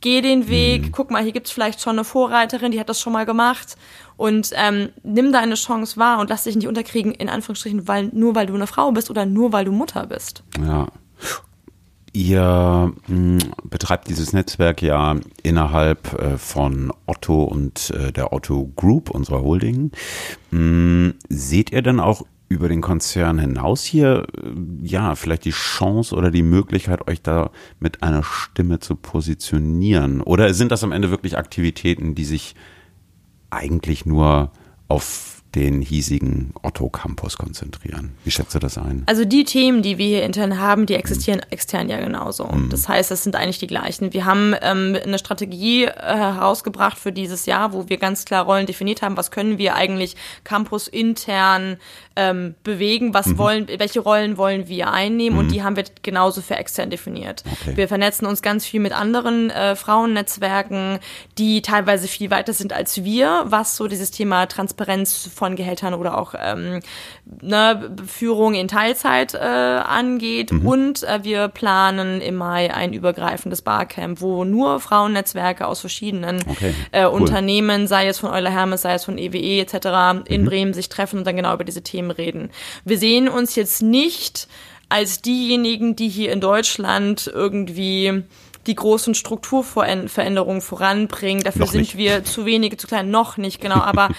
geh 0.00 0.20
den 0.20 0.48
Weg, 0.48 0.86
mhm. 0.86 0.92
guck 0.92 1.10
mal, 1.10 1.22
hier 1.22 1.32
gibt's 1.32 1.50
vielleicht 1.50 1.80
schon 1.80 1.92
eine 1.92 2.04
Vorreiterin, 2.04 2.72
die 2.72 2.80
hat 2.80 2.88
das 2.88 3.00
schon 3.00 3.12
mal 3.12 3.26
gemacht 3.26 3.76
und 4.16 4.50
ähm, 4.54 4.90
nimm 5.02 5.32
deine 5.32 5.54
Chance 5.54 5.96
wahr 5.96 6.20
und 6.20 6.30
lass 6.30 6.44
dich 6.44 6.56
nicht 6.56 6.68
unterkriegen, 6.68 7.12
in 7.12 7.28
Anführungsstrichen, 7.28 7.88
weil, 7.88 8.10
nur 8.12 8.34
weil 8.34 8.46
du 8.46 8.54
eine 8.54 8.66
Frau 8.66 8.92
bist 8.92 9.10
oder 9.10 9.26
nur 9.26 9.52
weil 9.52 9.64
du 9.64 9.72
Mutter 9.72 10.06
bist. 10.06 10.42
Ja. 10.64 10.88
Ihr 12.12 12.92
mh, 13.06 13.08
hm, 13.08 13.38
betreibt 13.64 14.08
dieses 14.08 14.32
Netzwerk 14.32 14.82
ja 14.82 15.16
innerhalb 15.42 16.12
äh, 16.20 16.38
von 16.38 16.92
Otto 17.06 17.44
und 17.44 17.90
äh, 17.90 18.12
der 18.12 18.32
Otto 18.32 18.72
Group, 18.74 19.10
unserer 19.10 19.42
Holding. 19.42 19.92
Mh, 20.50 20.58
hm, 20.58 21.14
seht 21.28 21.70
ihr 21.70 21.82
denn 21.82 22.00
auch 22.00 22.22
über 22.50 22.68
den 22.68 22.80
Konzern 22.80 23.38
hinaus 23.38 23.84
hier, 23.84 24.26
äh, 24.36 24.50
ja, 24.82 25.14
vielleicht 25.14 25.44
die 25.44 25.52
Chance 25.52 26.14
oder 26.14 26.30
die 26.30 26.42
Möglichkeit, 26.42 27.08
euch 27.08 27.22
da 27.22 27.50
mit 27.78 28.02
einer 28.02 28.24
Stimme 28.24 28.80
zu 28.80 28.96
positionieren? 28.96 30.20
Oder 30.20 30.52
sind 30.52 30.72
das 30.72 30.84
am 30.84 30.92
Ende 30.92 31.10
wirklich 31.10 31.38
Aktivitäten, 31.38 32.14
die 32.14 32.24
sich 32.24 32.56
eigentlich 33.50 34.04
nur 34.04 34.50
auf 34.88 35.29
den 35.54 35.82
hiesigen 35.82 36.52
Otto 36.62 36.88
Campus 36.88 37.36
konzentrieren. 37.36 38.12
Wie 38.24 38.30
schätzt 38.30 38.54
du 38.54 38.60
das 38.60 38.78
ein? 38.78 39.02
Also 39.06 39.24
die 39.24 39.44
Themen, 39.44 39.82
die 39.82 39.98
wir 39.98 40.06
hier 40.06 40.22
intern 40.22 40.58
haben, 40.58 40.86
die 40.86 40.94
existieren 40.94 41.40
mhm. 41.40 41.52
extern 41.52 41.88
ja 41.88 41.98
genauso. 41.98 42.46
Mhm. 42.46 42.70
Das 42.70 42.88
heißt, 42.88 43.10
es 43.10 43.24
sind 43.24 43.34
eigentlich 43.34 43.58
die 43.58 43.66
gleichen. 43.66 44.12
Wir 44.12 44.24
haben 44.24 44.54
ähm, 44.62 44.96
eine 45.02 45.18
Strategie 45.18 45.84
äh, 45.84 45.90
herausgebracht 45.96 46.98
für 46.98 47.10
dieses 47.10 47.46
Jahr, 47.46 47.72
wo 47.72 47.88
wir 47.88 47.96
ganz 47.96 48.24
klar 48.24 48.44
Rollen 48.44 48.66
definiert 48.66 49.02
haben, 49.02 49.16
was 49.16 49.30
können 49.30 49.58
wir 49.58 49.74
eigentlich 49.74 50.16
Campus 50.44 50.86
intern 50.86 51.78
ähm, 52.14 52.54
bewegen, 52.62 53.14
was 53.14 53.26
mhm. 53.26 53.38
wollen, 53.38 53.68
welche 53.78 54.00
Rollen 54.00 54.36
wollen 54.36 54.68
wir 54.68 54.92
einnehmen 54.92 55.38
und 55.38 55.46
mhm. 55.46 55.52
die 55.52 55.62
haben 55.62 55.76
wir 55.76 55.84
genauso 56.02 56.42
für 56.42 56.56
extern 56.56 56.90
definiert. 56.90 57.42
Okay. 57.62 57.76
Wir 57.76 57.88
vernetzen 57.88 58.26
uns 58.26 58.42
ganz 58.42 58.66
viel 58.66 58.80
mit 58.80 58.92
anderen 58.92 59.50
äh, 59.50 59.74
Frauennetzwerken, 59.74 60.98
die 61.38 61.62
teilweise 61.62 62.08
viel 62.08 62.30
weiter 62.30 62.52
sind 62.52 62.72
als 62.72 63.04
wir, 63.04 63.44
was 63.46 63.76
so 63.76 63.88
dieses 63.88 64.10
Thema 64.10 64.46
Transparenz 64.46 65.28
von 65.40 65.56
Gehältern 65.56 65.94
oder 65.94 66.18
auch 66.18 66.34
ähm, 66.38 66.80
ne, 67.40 67.96
Führung 68.06 68.52
in 68.52 68.68
Teilzeit 68.68 69.32
äh, 69.32 69.38
angeht. 69.38 70.52
Mhm. 70.52 70.66
Und 70.66 71.02
äh, 71.04 71.20
wir 71.22 71.48
planen 71.48 72.20
im 72.20 72.36
Mai 72.36 72.74
ein 72.74 72.92
übergreifendes 72.92 73.62
Barcamp, 73.62 74.20
wo 74.20 74.44
nur 74.44 74.80
Frauennetzwerke 74.80 75.66
aus 75.66 75.80
verschiedenen 75.80 76.40
okay. 76.46 76.74
äh, 76.92 77.06
cool. 77.06 77.22
Unternehmen, 77.22 77.86
sei 77.86 78.06
es 78.06 78.18
von 78.18 78.30
Euler 78.30 78.50
Hermes, 78.50 78.82
sei 78.82 78.92
es 78.92 79.04
von 79.06 79.16
EWE 79.16 79.60
etc., 79.62 80.26
in 80.26 80.42
mhm. 80.42 80.46
Bremen 80.46 80.74
sich 80.74 80.90
treffen 80.90 81.20
und 81.20 81.26
dann 81.26 81.36
genau 81.36 81.54
über 81.54 81.64
diese 81.64 81.82
Themen 81.82 82.10
reden. 82.10 82.50
Wir 82.84 82.98
sehen 82.98 83.26
uns 83.26 83.54
jetzt 83.54 83.80
nicht 83.80 84.46
als 84.90 85.22
diejenigen, 85.22 85.96
die 85.96 86.08
hier 86.08 86.32
in 86.32 86.42
Deutschland 86.42 87.30
irgendwie 87.32 88.24
die 88.66 88.74
großen 88.74 89.14
Strukturveränderungen 89.14 90.60
voranbringen. 90.60 91.42
Dafür 91.42 91.62
noch 91.62 91.72
sind 91.72 91.80
nicht. 91.80 91.96
wir 91.96 92.24
zu 92.24 92.44
wenige, 92.44 92.76
zu 92.76 92.86
klein, 92.86 93.10
noch 93.10 93.36
nicht, 93.36 93.60
genau. 93.60 93.76
Aber 93.80 94.10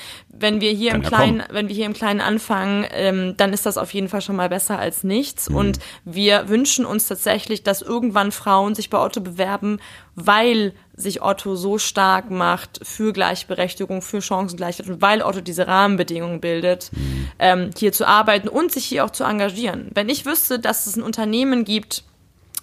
wenn 0.41 0.62
wir 0.62 0.71
hier 0.71 0.91
Kann 0.91 1.01
im 1.01 1.07
Kleinen, 1.07 1.39
kommen. 1.39 1.53
wenn 1.53 1.67
wir 1.67 1.75
hier 1.75 1.86
im 1.86 1.93
Kleinen 1.93 2.21
anfangen, 2.21 2.86
ähm, 2.91 3.36
dann 3.38 3.53
ist 3.53 3.65
das 3.65 3.77
auf 3.77 3.93
jeden 3.93 4.10
Fall 4.10 4.21
schon 4.21 4.36
mal 4.36 4.50
besser 4.50 4.79
als 4.79 5.03
nichts. 5.03 5.50
Mhm. 5.50 5.55
Und 5.55 5.79
wir 6.05 6.50
wünschen 6.50 6.86
uns 6.86 7.07
tatsächlich, 7.07 7.63
dass 7.63 7.81
irgendwann 7.81 8.31
Frauen 8.31 8.75
sich 8.75 8.89
bei 8.89 9.00
Otto 9.00 9.21
bewerben, 9.21 9.79
weil 10.15 10.74
sich 10.93 11.21
Otto 11.21 11.55
so 11.55 11.77
stark 11.77 12.29
macht 12.29 12.79
für 12.83 13.13
Gleichberechtigung, 13.13 14.01
für 14.01 14.21
Chancengleichheit 14.21 14.88
und 14.88 15.01
weil 15.01 15.21
Otto 15.21 15.41
diese 15.41 15.67
Rahmenbedingungen 15.67 16.41
bildet, 16.41 16.91
mhm. 16.93 17.27
ähm, 17.39 17.69
hier 17.77 17.91
zu 17.91 18.07
arbeiten 18.07 18.48
und 18.48 18.71
sich 18.71 18.86
hier 18.86 19.05
auch 19.05 19.10
zu 19.12 19.24
engagieren. 19.24 19.89
Wenn 19.93 20.10
ich 20.10 20.25
wüsste, 20.25 20.60
dass 20.60 20.86
es 20.86 20.95
ein 20.95 21.03
Unternehmen 21.03 21.65
gibt, 21.65 22.03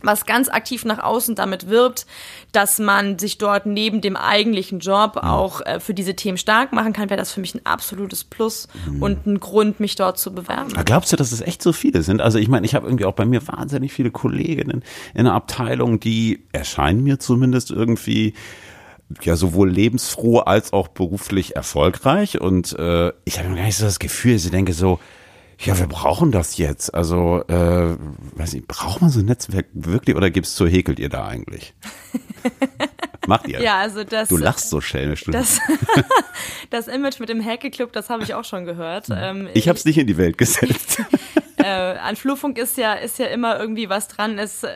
was 0.03 0.27
ganz 0.27 0.49
aktiv 0.49 0.85
nach 0.85 0.99
außen 0.99 1.35
damit 1.35 1.69
wirbt, 1.69 2.07
dass 2.53 2.79
man 2.79 3.19
sich 3.19 3.39
dort 3.39 3.67
neben 3.67 4.01
dem 4.01 4.17
eigentlichen 4.17 4.79
Job 4.79 5.17
auch 5.17 5.61
äh, 5.63 5.81
für 5.81 5.95
diese 5.95 6.15
Themen 6.15 6.39
stark 6.39 6.73
machen 6.73 6.93
kann, 6.93 7.11
wäre 7.11 7.19
das 7.19 7.33
für 7.33 7.41
mich 7.41 7.55
ein 7.55 7.65
absolutes 7.65 8.25
Plus 8.25 8.69
mhm. 8.87 9.03
und 9.03 9.27
ein 9.27 9.41
Grund, 9.41 9.81
mich 9.81 9.97
dort 9.97 10.19
zu 10.19 10.35
bewerben. 10.35 10.73
Aber 10.75 10.85
glaubst 10.85 11.13
du, 11.13 11.17
dass 11.17 11.33
es 11.33 11.41
echt 11.41 11.63
so 11.63 11.73
viele 11.73 12.03
sind? 12.03 12.21
Also 12.21 12.39
ich 12.39 12.49
meine, 12.49 12.67
ich 12.67 12.75
habe 12.75 12.87
irgendwie 12.87 13.05
auch 13.05 13.15
bei 13.15 13.25
mir 13.25 13.47
wahnsinnig 13.49 13.93
viele 13.93 14.11
Kolleginnen 14.11 14.85
in 15.15 15.25
der 15.25 15.35
Abteilung, 15.35 16.01
die 16.01 16.45
erscheinen 16.53 17.03
mir 17.03 17.19
zumindest 17.19 17.71
irgendwie 17.71 18.35
ja 19.23 19.37
sowohl 19.37 19.71
lebensfroh 19.71 20.41
als 20.41 20.73
auch 20.73 20.89
beruflich 20.89 21.57
erfolgreich 21.57 22.41
und 22.41 22.79
äh, 22.79 23.13
ich 23.25 23.39
habe 23.39 23.55
gar 23.55 23.65
nicht 23.65 23.77
so 23.77 23.85
das 23.87 23.99
Gefühl, 23.99 24.35
ich 24.35 24.51
denke 24.51 24.75
so, 24.75 25.01
ja, 25.61 25.79
wir 25.79 25.89
brauchen 25.89 26.31
das 26.31 26.57
jetzt. 26.57 26.95
Also, 26.95 27.43
äh, 27.49 27.97
weiß 28.37 28.53
nicht, 28.53 28.69
braucht 28.69 29.01
man 29.01 29.11
so 29.11 29.21
ein 29.21 29.27
Netzwerk 29.27 29.67
wirklich 29.73 30.17
oder 30.17 30.31
gibt's 30.31 30.55
so 30.55 30.67
häkelt 30.67 30.99
ihr 31.01 31.09
da 31.09 31.27
eigentlich? 31.27 31.75
Macht 33.27 33.49
ihr? 33.49 33.61
Ja, 33.61 33.79
also 33.79 34.05
das. 34.05 34.29
Du 34.29 34.37
lachst 34.37 34.71
so 34.71 34.81
schelmisch. 34.81 35.25
Das, 35.25 35.61
das 36.71 36.89
Image 36.89 37.21
mit 37.21 37.29
dem 37.29 37.41
Häkelclub, 37.41 37.93
das 37.93 38.09
habe 38.09 38.23
ich 38.23 38.35
auch 38.35 38.45
schon 38.45 38.65
gehört. 38.65 39.09
Ähm, 39.11 39.49
ich 39.53 39.69
habe 39.69 39.79
es 39.79 39.85
nicht 39.85 39.99
in 39.99 40.07
die 40.07 40.17
Welt 40.17 40.39
gesetzt. 40.39 41.03
äh, 41.59 41.99
an 41.99 42.17
Flurfunk 42.17 42.59
ist 42.59 42.77
ja, 42.77 42.95
ist 42.95 43.19
ja 43.19 43.27
immer 43.27 43.59
irgendwie 43.59 43.89
was 43.89 44.09
dran. 44.09 44.39
Ist, 44.39 44.65
äh, 44.65 44.71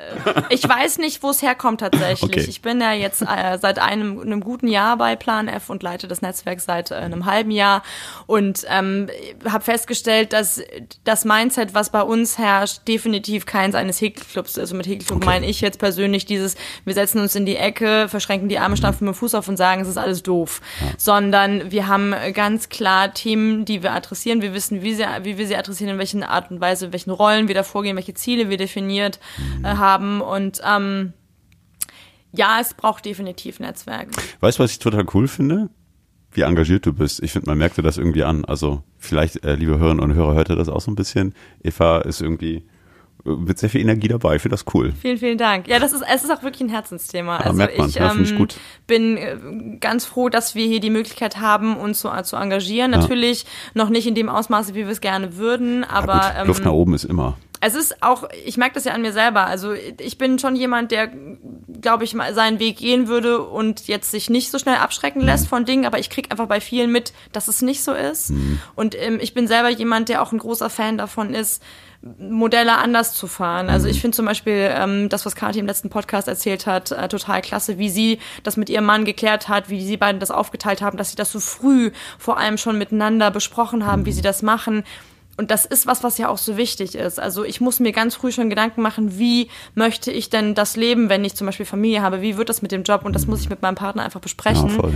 ich 0.50 0.68
weiß 0.68 0.98
nicht, 0.98 1.22
wo 1.22 1.30
es 1.30 1.42
herkommt 1.42 1.80
tatsächlich. 1.80 2.22
Okay. 2.22 2.46
Ich 2.48 2.62
bin 2.62 2.80
ja 2.80 2.92
jetzt 2.92 3.22
äh, 3.22 3.58
seit 3.60 3.78
einem, 3.78 4.20
einem 4.20 4.40
guten 4.40 4.68
Jahr 4.68 4.96
bei 4.96 5.16
Plan 5.16 5.48
F 5.48 5.70
und 5.70 5.82
leite 5.82 6.08
das 6.08 6.22
Netzwerk 6.22 6.60
seit 6.60 6.90
äh, 6.90 6.94
einem 6.94 7.26
halben 7.26 7.50
Jahr 7.50 7.82
und 8.26 8.64
ähm, 8.68 9.08
habe 9.48 9.64
festgestellt, 9.64 10.32
dass 10.32 10.60
das 11.04 11.24
Mindset, 11.24 11.74
was 11.74 11.90
bei 11.90 12.02
uns 12.02 12.38
herrscht, 12.38 12.86
definitiv 12.88 13.46
keins 13.46 13.74
eines 13.74 14.00
Häkelclubs 14.00 14.52
ist. 14.52 14.58
Also 14.58 14.74
mit 14.74 14.86
Häkelclub 14.86 15.18
okay. 15.18 15.26
meine 15.26 15.46
ich 15.46 15.60
jetzt 15.60 15.78
persönlich 15.78 16.24
dieses, 16.24 16.56
wir 16.84 16.94
setzen 16.94 17.20
uns 17.20 17.34
in 17.34 17.46
die 17.46 17.56
Ecke, 17.56 18.08
verschränken 18.08 18.48
die 18.48 18.58
Arme, 18.58 18.76
stampfen 18.76 19.06
mit 19.06 19.14
dem 19.14 19.18
Fuß 19.18 19.34
auf 19.34 19.48
und 19.48 19.56
sagen, 19.56 19.82
es 19.82 19.88
ist 19.88 19.98
alles 19.98 20.22
doof. 20.22 20.60
Sondern 20.98 21.70
wir 21.70 21.88
haben 21.88 22.14
ganz 22.32 22.68
klar 22.68 23.12
Themen, 23.14 23.64
die 23.64 23.82
wir 23.82 23.92
adressieren. 23.92 24.42
Wir 24.42 24.54
wissen, 24.54 24.82
wie, 24.82 24.94
sie, 24.94 25.04
wie 25.22 25.38
wir 25.38 25.46
sie 25.46 25.56
adressieren, 25.56 25.92
in 25.92 25.98
welchen 25.98 26.22
Art 26.22 26.50
und 26.50 26.60
Weise, 26.60 26.71
in 26.80 26.92
welchen 26.92 27.10
Rollen 27.10 27.48
wir 27.48 27.54
da 27.54 27.62
vorgehen, 27.62 27.96
welche 27.96 28.14
Ziele 28.14 28.48
wir 28.48 28.56
definiert 28.56 29.20
äh, 29.62 29.66
haben. 29.66 30.20
Und 30.20 30.62
ähm, 30.64 31.12
ja, 32.32 32.58
es 32.60 32.74
braucht 32.74 33.04
definitiv 33.04 33.60
Netzwerk. 33.60 34.08
Weißt 34.40 34.58
du, 34.58 34.62
was 34.62 34.72
ich 34.72 34.78
total 34.78 35.04
cool 35.12 35.28
finde? 35.28 35.68
Wie 36.32 36.42
engagiert 36.42 36.86
du 36.86 36.94
bist. 36.94 37.22
Ich 37.22 37.32
finde, 37.32 37.50
man 37.50 37.58
merkt 37.58 37.76
dir 37.76 37.82
das 37.82 37.98
irgendwie 37.98 38.24
an. 38.24 38.46
Also 38.46 38.82
vielleicht, 38.96 39.44
äh, 39.44 39.54
liebe 39.54 39.78
Hörerinnen 39.78 40.02
und 40.02 40.14
Hörer, 40.14 40.34
hört 40.34 40.48
ihr 40.48 40.56
das 40.56 40.70
auch 40.70 40.80
so 40.80 40.90
ein 40.90 40.94
bisschen. 40.94 41.34
Eva 41.62 41.98
ist 41.98 42.22
irgendwie 42.22 42.64
mit 43.24 43.58
sehr 43.58 43.70
viel 43.70 43.80
Energie 43.80 44.08
dabei. 44.08 44.36
Ich 44.36 44.42
finde 44.42 44.54
das 44.54 44.64
cool. 44.74 44.92
Vielen, 45.00 45.18
vielen 45.18 45.38
Dank. 45.38 45.68
Ja, 45.68 45.78
das 45.78 45.92
ist, 45.92 46.02
es 46.02 46.24
ist 46.24 46.30
auch 46.30 46.42
wirklich 46.42 46.62
ein 46.62 46.68
Herzensthema. 46.68 47.38
Ja, 47.38 47.44
also 47.44 47.56
merkt 47.56 47.78
man. 47.78 47.88
ich, 47.88 47.94
ja, 47.94 48.12
ähm, 48.12 48.22
ich 48.22 48.56
bin 48.86 49.16
äh, 49.16 49.36
ganz 49.80 50.04
froh, 50.04 50.28
dass 50.28 50.54
wir 50.54 50.66
hier 50.66 50.80
die 50.80 50.90
Möglichkeit 50.90 51.38
haben, 51.38 51.76
uns 51.76 52.00
so 52.00 52.10
zu 52.22 52.36
engagieren. 52.36 52.92
Ja. 52.92 52.98
Natürlich 52.98 53.46
noch 53.74 53.88
nicht 53.88 54.06
in 54.06 54.14
dem 54.14 54.28
Ausmaße, 54.28 54.74
wie 54.74 54.84
wir 54.84 54.88
es 54.88 55.00
gerne 55.00 55.36
würden, 55.36 55.84
aber 55.84 56.14
ja, 56.14 56.38
gut, 56.40 56.48
Luft 56.48 56.60
ähm, 56.60 56.66
nach 56.66 56.72
oben 56.72 56.94
ist 56.94 57.04
immer. 57.04 57.36
Es 57.64 57.76
ist 57.76 58.02
auch, 58.02 58.28
ich 58.44 58.56
merke 58.56 58.74
das 58.74 58.84
ja 58.84 58.92
an 58.92 59.02
mir 59.02 59.12
selber. 59.12 59.46
Also 59.46 59.72
ich 59.72 60.18
bin 60.18 60.40
schon 60.40 60.56
jemand, 60.56 60.90
der, 60.90 61.12
glaube 61.80 62.02
ich, 62.02 62.12
mal 62.12 62.34
seinen 62.34 62.58
Weg 62.58 62.78
gehen 62.78 63.06
würde 63.06 63.40
und 63.40 63.86
jetzt 63.86 64.10
sich 64.10 64.28
nicht 64.28 64.50
so 64.50 64.58
schnell 64.58 64.74
abschrecken 64.74 65.20
lässt 65.20 65.44
mhm. 65.44 65.48
von 65.48 65.64
Dingen, 65.64 65.86
aber 65.86 66.00
ich 66.00 66.10
kriege 66.10 66.28
einfach 66.32 66.48
bei 66.48 66.60
vielen 66.60 66.90
mit, 66.90 67.12
dass 67.30 67.46
es 67.46 67.62
nicht 67.62 67.84
so 67.84 67.92
ist. 67.92 68.30
Mhm. 68.30 68.58
Und 68.74 69.00
ähm, 69.00 69.20
ich 69.22 69.32
bin 69.32 69.46
selber 69.46 69.68
jemand, 69.68 70.08
der 70.08 70.22
auch 70.22 70.32
ein 70.32 70.38
großer 70.38 70.70
Fan 70.70 70.98
davon 70.98 71.34
ist, 71.34 71.62
Modelle 72.18 72.78
anders 72.78 73.14
zu 73.14 73.28
fahren. 73.28 73.68
Also 73.68 73.86
ich 73.86 73.96
mhm. 73.96 74.00
finde 74.00 74.16
zum 74.16 74.26
Beispiel 74.26 74.70
ähm, 74.72 75.08
das, 75.08 75.24
was 75.24 75.36
Kathi 75.36 75.60
im 75.60 75.66
letzten 75.66 75.88
Podcast 75.88 76.26
erzählt 76.26 76.66
hat, 76.66 76.90
äh, 76.90 77.08
total 77.08 77.42
klasse, 77.42 77.78
wie 77.78 77.90
sie 77.90 78.18
das 78.42 78.56
mit 78.56 78.68
ihrem 78.68 78.84
Mann 78.84 79.04
geklärt 79.04 79.48
hat, 79.48 79.70
wie 79.70 79.84
sie 79.84 79.96
beiden 79.96 80.18
das 80.18 80.32
aufgeteilt 80.32 80.82
haben, 80.82 80.98
dass 80.98 81.10
sie 81.10 81.16
das 81.16 81.30
so 81.30 81.38
früh 81.38 81.92
vor 82.18 82.38
allem 82.38 82.58
schon 82.58 82.76
miteinander 82.76 83.30
besprochen 83.30 83.86
haben, 83.86 84.04
wie 84.04 84.12
sie 84.12 84.22
das 84.22 84.42
machen. 84.42 84.82
Und 85.36 85.50
das 85.50 85.64
ist 85.64 85.86
was, 85.86 86.02
was 86.02 86.18
ja 86.18 86.28
auch 86.28 86.38
so 86.38 86.56
wichtig 86.56 86.94
ist. 86.94 87.18
Also 87.18 87.44
ich 87.44 87.60
muss 87.60 87.80
mir 87.80 87.92
ganz 87.92 88.16
früh 88.16 88.32
schon 88.32 88.50
Gedanken 88.50 88.82
machen, 88.82 89.18
wie 89.18 89.48
möchte 89.74 90.10
ich 90.10 90.28
denn 90.28 90.54
das 90.54 90.76
leben, 90.76 91.08
wenn 91.08 91.24
ich 91.24 91.36
zum 91.36 91.46
Beispiel 91.46 91.66
Familie 91.66 92.02
habe? 92.02 92.20
Wie 92.20 92.36
wird 92.36 92.48
das 92.48 92.62
mit 92.62 92.72
dem 92.72 92.82
Job? 92.82 93.04
Und 93.04 93.14
das 93.14 93.26
muss 93.26 93.40
ich 93.40 93.48
mit 93.48 93.62
meinem 93.62 93.76
Partner 93.76 94.02
einfach 94.02 94.20
besprechen. 94.20 94.76
Ja. 94.76 94.90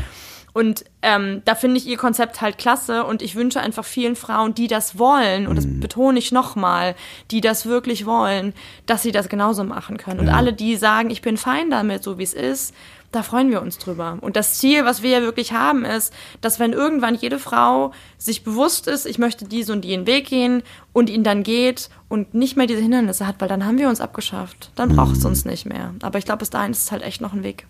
Und 0.56 0.86
ähm, 1.02 1.42
da 1.44 1.54
finde 1.54 1.76
ich 1.76 1.86
ihr 1.86 1.98
Konzept 1.98 2.40
halt 2.40 2.56
klasse 2.56 3.04
und 3.04 3.20
ich 3.20 3.36
wünsche 3.36 3.60
einfach 3.60 3.84
vielen 3.84 4.16
Frauen, 4.16 4.54
die 4.54 4.68
das 4.68 4.98
wollen, 4.98 5.48
und 5.48 5.56
das 5.56 5.66
mhm. 5.66 5.80
betone 5.80 6.18
ich 6.18 6.32
nochmal, 6.32 6.94
die 7.30 7.42
das 7.42 7.66
wirklich 7.66 8.06
wollen, 8.06 8.54
dass 8.86 9.02
sie 9.02 9.12
das 9.12 9.28
genauso 9.28 9.64
machen 9.64 9.98
können. 9.98 10.18
Und 10.18 10.30
alle, 10.30 10.54
die 10.54 10.76
sagen, 10.76 11.10
ich 11.10 11.20
bin 11.20 11.36
fein 11.36 11.68
damit, 11.68 12.02
so 12.02 12.16
wie 12.16 12.22
es 12.22 12.32
ist, 12.32 12.75
da 13.12 13.22
freuen 13.22 13.50
wir 13.50 13.60
uns 13.60 13.76
drüber. 13.76 14.16
Und 14.22 14.34
das 14.36 14.58
Ziel, 14.58 14.86
was 14.86 15.02
wir 15.02 15.10
ja 15.10 15.20
wirklich 15.20 15.52
haben, 15.52 15.84
ist, 15.84 16.10
dass 16.40 16.58
wenn 16.58 16.72
irgendwann 16.72 17.16
jede 17.16 17.38
Frau 17.38 17.92
sich 18.16 18.42
bewusst 18.42 18.88
ist, 18.88 19.04
ich 19.04 19.18
möchte 19.18 19.44
diesen 19.44 19.72
und 19.72 19.84
jenen 19.84 20.06
Weg 20.06 20.26
gehen 20.26 20.62
und 20.94 21.10
ihn 21.10 21.22
dann 21.22 21.42
geht 21.42 21.90
und 22.08 22.32
nicht 22.32 22.56
mehr 22.56 22.66
diese 22.66 22.80
Hindernisse 22.80 23.26
hat, 23.26 23.42
weil 23.42 23.48
dann 23.48 23.66
haben 23.66 23.76
wir 23.76 23.90
uns 23.90 24.00
abgeschafft. 24.00 24.70
Dann 24.75 24.96
braucht 24.96 25.16
es 25.16 25.20
mhm. 25.20 25.26
uns 25.26 25.44
nicht 25.44 25.66
mehr. 25.66 25.92
Aber 26.00 26.18
ich 26.18 26.25
glaube, 26.25 26.38
bis 26.38 26.48
dahin 26.48 26.72
ist 26.72 26.84
es 26.84 26.92
halt 26.92 27.02
echt 27.02 27.20
noch 27.20 27.34
ein 27.34 27.42
Weg. 27.42 27.66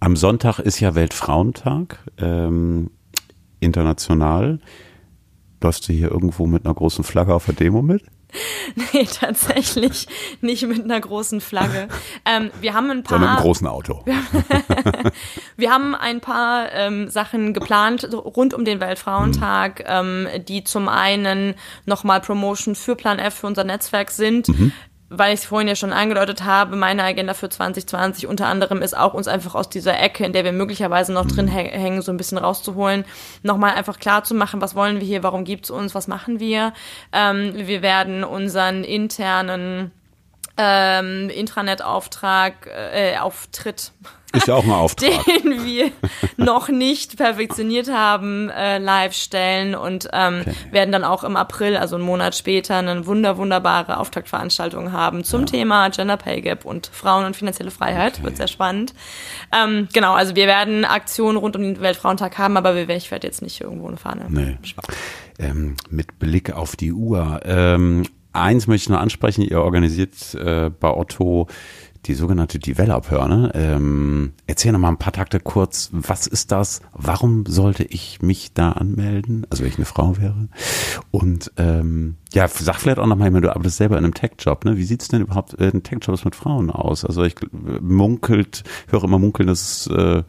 Am 0.00 0.16
Sonntag 0.16 0.58
ist 0.58 0.80
ja 0.80 0.94
Weltfrauentag, 0.94 1.98
ähm, 2.18 2.90
international. 3.60 4.60
Läufst 5.62 5.88
du 5.88 5.92
hier 5.92 6.10
irgendwo 6.10 6.46
mit 6.46 6.64
einer 6.64 6.74
großen 6.74 7.02
Flagge 7.02 7.34
auf 7.34 7.46
der 7.46 7.54
Demo 7.54 7.82
mit? 7.82 8.02
Nee, 8.92 9.04
tatsächlich 9.04 10.08
nicht 10.40 10.66
mit 10.66 10.82
einer 10.82 11.00
großen 11.00 11.40
Flagge. 11.40 11.88
Ähm, 12.28 12.50
wir 12.60 12.74
haben 12.74 12.90
ein 12.90 13.04
paar. 13.04 13.18
Sondern 13.18 13.30
mit 13.30 13.38
einem 13.38 13.46
großen 13.46 13.66
Auto. 13.68 14.04
wir 15.56 15.70
haben 15.70 15.94
ein 15.94 16.20
paar 16.20 16.72
ähm, 16.72 17.08
Sachen 17.08 17.54
geplant 17.54 18.08
rund 18.12 18.52
um 18.52 18.64
den 18.64 18.80
Weltfrauentag, 18.80 19.78
mhm. 19.78 20.26
ähm, 20.26 20.44
die 20.48 20.64
zum 20.64 20.88
einen 20.88 21.54
nochmal 21.84 22.20
Promotion 22.20 22.74
für 22.74 22.96
Plan 22.96 23.20
F 23.20 23.34
für 23.34 23.46
unser 23.46 23.62
Netzwerk 23.62 24.10
sind. 24.10 24.48
Mhm 24.48 24.72
weil 25.08 25.34
ich 25.34 25.40
es 25.40 25.46
vorhin 25.46 25.68
ja 25.68 25.76
schon 25.76 25.92
angedeutet 25.92 26.44
habe, 26.44 26.76
meine 26.76 27.04
Agenda 27.04 27.34
für 27.34 27.48
2020 27.48 28.26
unter 28.26 28.46
anderem 28.46 28.82
ist 28.82 28.96
auch, 28.96 29.14
uns 29.14 29.28
einfach 29.28 29.54
aus 29.54 29.68
dieser 29.68 29.98
Ecke, 29.98 30.24
in 30.24 30.32
der 30.32 30.44
wir 30.44 30.52
möglicherweise 30.52 31.12
noch 31.12 31.26
drin 31.26 31.48
hängen, 31.48 32.02
so 32.02 32.10
ein 32.10 32.16
bisschen 32.16 32.38
rauszuholen, 32.38 33.04
nochmal 33.42 33.74
einfach 33.74 33.98
klar 33.98 34.24
zu 34.24 34.34
machen, 34.34 34.60
was 34.60 34.74
wollen 34.74 35.00
wir 35.00 35.06
hier, 35.06 35.22
warum 35.22 35.44
gibt's 35.44 35.70
uns, 35.70 35.94
was 35.94 36.08
machen 36.08 36.40
wir. 36.40 36.72
Ähm, 37.12 37.52
wir 37.54 37.82
werden 37.82 38.24
unseren 38.24 38.82
internen 38.82 39.92
ähm, 40.56 41.30
Intranet-Auftrag, 41.30 42.66
äh, 42.66 43.18
Auftritt 43.18 43.92
ist 44.36 44.48
ja 44.48 44.54
auch 44.54 44.64
ein 44.64 44.70
Auftrag. 44.72 45.24
Den 45.24 45.64
wir 45.64 45.90
noch 46.36 46.68
nicht 46.68 47.16
perfektioniert 47.16 47.90
haben, 47.90 48.50
äh, 48.50 48.78
live 48.78 49.14
stellen 49.14 49.74
und 49.74 50.08
ähm, 50.12 50.42
okay. 50.42 50.54
werden 50.70 50.92
dann 50.92 51.04
auch 51.04 51.24
im 51.24 51.36
April, 51.36 51.76
also 51.76 51.96
einen 51.96 52.04
Monat 52.04 52.34
später, 52.34 52.76
eine 52.76 53.06
wunder, 53.06 53.36
wunderbare 53.38 53.98
Auftaktveranstaltung 53.98 54.92
haben 54.92 55.24
zum 55.24 55.40
ja. 55.42 55.46
Thema 55.46 55.88
Gender 55.90 56.16
Pay 56.16 56.42
Gap 56.42 56.64
und 56.64 56.88
Frauen 56.92 57.24
und 57.24 57.36
finanzielle 57.36 57.70
Freiheit. 57.70 58.14
Okay. 58.14 58.24
Wird 58.24 58.36
sehr 58.36 58.48
spannend. 58.48 58.94
Ähm, 59.52 59.88
genau, 59.92 60.14
also 60.14 60.36
wir 60.36 60.46
werden 60.46 60.84
Aktionen 60.84 61.38
rund 61.38 61.56
um 61.56 61.62
den 61.62 61.80
Weltfrauentag 61.80 62.38
haben, 62.38 62.56
aber 62.56 62.76
ich 62.76 63.10
werde 63.10 63.26
jetzt 63.26 63.42
nicht 63.42 63.60
irgendwo 63.60 63.88
eine 63.88 63.96
Fahne. 63.96 64.26
Nee. 64.28 64.58
Ähm, 65.38 65.76
mit 65.90 66.18
Blick 66.18 66.52
auf 66.52 66.76
die 66.76 66.92
Uhr. 66.92 67.40
Ähm, 67.44 68.04
eins 68.40 68.66
möchte 68.66 68.84
ich 68.84 68.88
noch 68.90 69.00
ansprechen. 69.00 69.42
Ihr 69.42 69.60
organisiert 69.60 70.34
äh, 70.34 70.70
bei 70.70 70.90
Otto 70.90 71.48
die 72.06 72.14
sogenannte 72.14 72.58
Developer. 72.58 73.28
Ne? 73.28 73.50
Ähm, 73.54 74.32
erzähl 74.46 74.72
noch 74.72 74.78
mal 74.78 74.88
ein 74.88 74.98
paar 74.98 75.12
Takte 75.12 75.40
kurz. 75.40 75.90
Was 75.92 76.26
ist 76.26 76.52
das? 76.52 76.80
Warum 76.92 77.46
sollte 77.46 77.84
ich 77.84 78.22
mich 78.22 78.52
da 78.54 78.72
anmelden? 78.72 79.46
Also 79.50 79.62
wenn 79.62 79.70
ich 79.70 79.76
eine 79.76 79.86
Frau 79.86 80.16
wäre. 80.18 80.48
Und 81.10 81.52
ähm, 81.56 82.16
ja, 82.32 82.46
sag 82.48 82.76
vielleicht 82.76 82.98
auch 82.98 83.06
noch 83.06 83.16
mal, 83.16 83.30
du 83.32 83.50
arbeitest 83.50 83.78
selber 83.78 83.98
in 83.98 84.04
einem 84.04 84.14
Tech-Job. 84.14 84.64
Ne? 84.64 84.76
Wie 84.76 84.84
sieht's 84.84 85.08
denn 85.08 85.22
überhaupt 85.22 85.54
in 85.54 85.82
Tech-Jobs 85.82 86.24
mit 86.24 86.36
Frauen 86.36 86.70
aus? 86.70 87.04
Also 87.04 87.24
ich 87.24 87.34
munkelt, 87.52 88.62
höre 88.88 89.04
immer 89.04 89.18
munkeln, 89.18 89.48
dass 89.48 89.86
es 89.86 89.86
äh, 89.88 90.22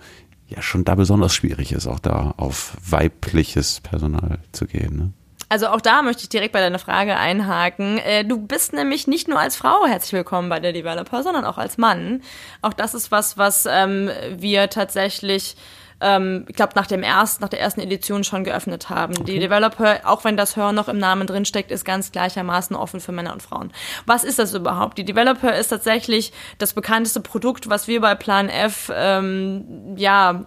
ja 0.48 0.62
schon 0.62 0.84
da 0.84 0.96
besonders 0.96 1.36
schwierig 1.36 1.74
ist, 1.74 1.88
auch 1.88 2.00
da 2.00 2.34
auf 2.38 2.78
weibliches 2.90 3.82
Personal 3.82 4.40
zu 4.52 4.66
gehen. 4.66 4.98
Ne? 4.98 5.14
Also 5.50 5.68
auch 5.68 5.82
da 5.82 6.02
möchte 6.02 6.24
ich 6.24 6.30
direkt 6.30 6.54
bei 6.54 6.60
deiner 6.60 6.80
Frage 6.80 7.16
einhaken. 7.16 7.98
Äh, 8.00 8.26
du 8.26 8.38
bist 8.38 8.74
nämlich 8.74 9.08
nicht 9.08 9.28
nur 9.28 9.40
als 9.40 9.56
Frau 9.56 9.86
herzlich 9.86 10.14
willkommen 10.14 10.50
bei 10.50 10.60
der 10.60 10.74
Developer, 10.74 11.24
sondern 11.24 11.46
auch 11.46 11.58
als 11.58 11.78
Mann. 11.78 12.22
Auch 12.62 12.74
das 12.74 12.94
ist 12.94 13.12
was, 13.12 13.38
was 13.38 13.66
ähm, 13.66 14.10
wir 14.36 14.70
tatsächlich 14.70 15.56
ähm, 16.00 16.46
ich 16.48 16.56
glaube, 16.56 16.74
nach 16.76 16.88
dem 16.88 17.02
ersten, 17.02 17.42
nach 17.42 17.50
der 17.50 17.60
ersten 17.60 17.82
Edition 17.82 18.24
schon 18.24 18.44
geöffnet 18.44 18.90
haben. 18.90 19.14
Okay. 19.18 19.34
Die 19.34 19.40
Developer, 19.40 20.02
auch 20.04 20.24
wenn 20.24 20.38
das 20.38 20.56
Hör 20.56 20.72
noch 20.72 20.88
im 20.88 21.00
Namen 21.00 21.28
drin 21.28 21.46
steckt, 21.46 21.72
ist 21.72 21.86
ganz 21.86 22.12
gleichermaßen 22.12 22.76
offen 22.76 23.00
für 23.00 23.12
Männer 23.12 23.34
und 23.34 23.42
Frauen. 23.42 23.72
Was 24.06 24.24
ist 24.24 24.40
das 24.40 24.54
überhaupt? 24.54 24.98
Die 24.98 25.06
Developer 25.06 25.56
ist 25.56 25.70
tatsächlich 25.70 26.34
das 26.60 26.74
bekannteste 26.74 27.22
Produkt, 27.22 27.70
was 27.70 27.88
wir 27.88 28.02
bei 28.02 28.16
Plan 28.16 28.50
F 28.50 28.92
ähm, 28.94 29.96
ja 29.98 30.44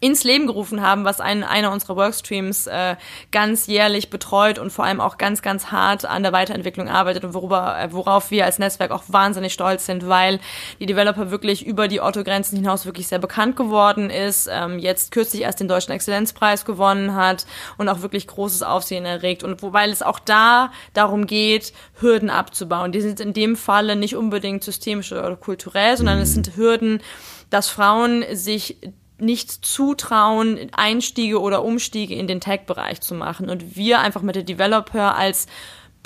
ins 0.00 0.24
Leben 0.24 0.46
gerufen 0.46 0.82
haben, 0.82 1.04
was 1.04 1.20
ein, 1.20 1.42
einer 1.42 1.72
unserer 1.72 1.96
Workstreams 1.96 2.66
äh, 2.66 2.96
ganz 3.32 3.66
jährlich 3.66 4.10
betreut 4.10 4.58
und 4.58 4.70
vor 4.70 4.84
allem 4.84 5.00
auch 5.00 5.18
ganz, 5.18 5.42
ganz 5.42 5.66
hart 5.72 6.04
an 6.04 6.22
der 6.22 6.32
Weiterentwicklung 6.32 6.88
arbeitet 6.88 7.24
und 7.24 7.34
worüber, 7.34 7.78
äh, 7.78 7.92
worauf 7.92 8.30
wir 8.30 8.44
als 8.44 8.58
Netzwerk 8.58 8.90
auch 8.90 9.04
wahnsinnig 9.08 9.52
stolz 9.52 9.86
sind, 9.86 10.08
weil 10.08 10.38
die 10.80 10.86
Developer 10.86 11.30
wirklich 11.30 11.66
über 11.66 11.88
die 11.88 12.00
Otto-Grenzen 12.00 12.56
hinaus 12.56 12.84
wirklich 12.84 13.08
sehr 13.08 13.18
bekannt 13.18 13.56
geworden 13.56 14.10
ist, 14.10 14.48
ähm, 14.52 14.78
jetzt 14.78 15.12
kürzlich 15.12 15.42
erst 15.42 15.60
den 15.60 15.68
Deutschen 15.68 15.92
Exzellenzpreis 15.92 16.64
gewonnen 16.64 17.14
hat 17.14 17.46
und 17.78 17.88
auch 17.88 18.02
wirklich 18.02 18.26
großes 18.26 18.62
Aufsehen 18.62 19.06
erregt 19.06 19.42
und 19.42 19.62
wobei 19.62 19.88
es 19.88 20.02
auch 20.02 20.18
da 20.18 20.72
darum 20.92 21.26
geht, 21.26 21.72
Hürden 22.00 22.30
abzubauen. 22.30 22.92
Die 22.92 23.00
sind 23.00 23.20
in 23.20 23.32
dem 23.32 23.56
Falle 23.56 23.96
nicht 23.96 24.16
unbedingt 24.16 24.62
systemisch 24.62 25.12
oder 25.12 25.36
kulturell, 25.36 25.96
sondern 25.96 26.18
es 26.18 26.34
sind 26.34 26.56
Hürden, 26.56 27.00
dass 27.50 27.68
Frauen 27.68 28.24
sich 28.32 28.76
nicht 29.18 29.64
zutrauen, 29.64 30.70
Einstiege 30.72 31.40
oder 31.40 31.64
Umstiege 31.64 32.14
in 32.14 32.26
den 32.26 32.40
Tech-Bereich 32.40 33.00
zu 33.00 33.14
machen. 33.14 33.48
Und 33.48 33.76
wir 33.76 34.00
einfach 34.00 34.22
mit 34.22 34.36
der 34.36 34.42
Developer 34.42 35.16
als 35.16 35.46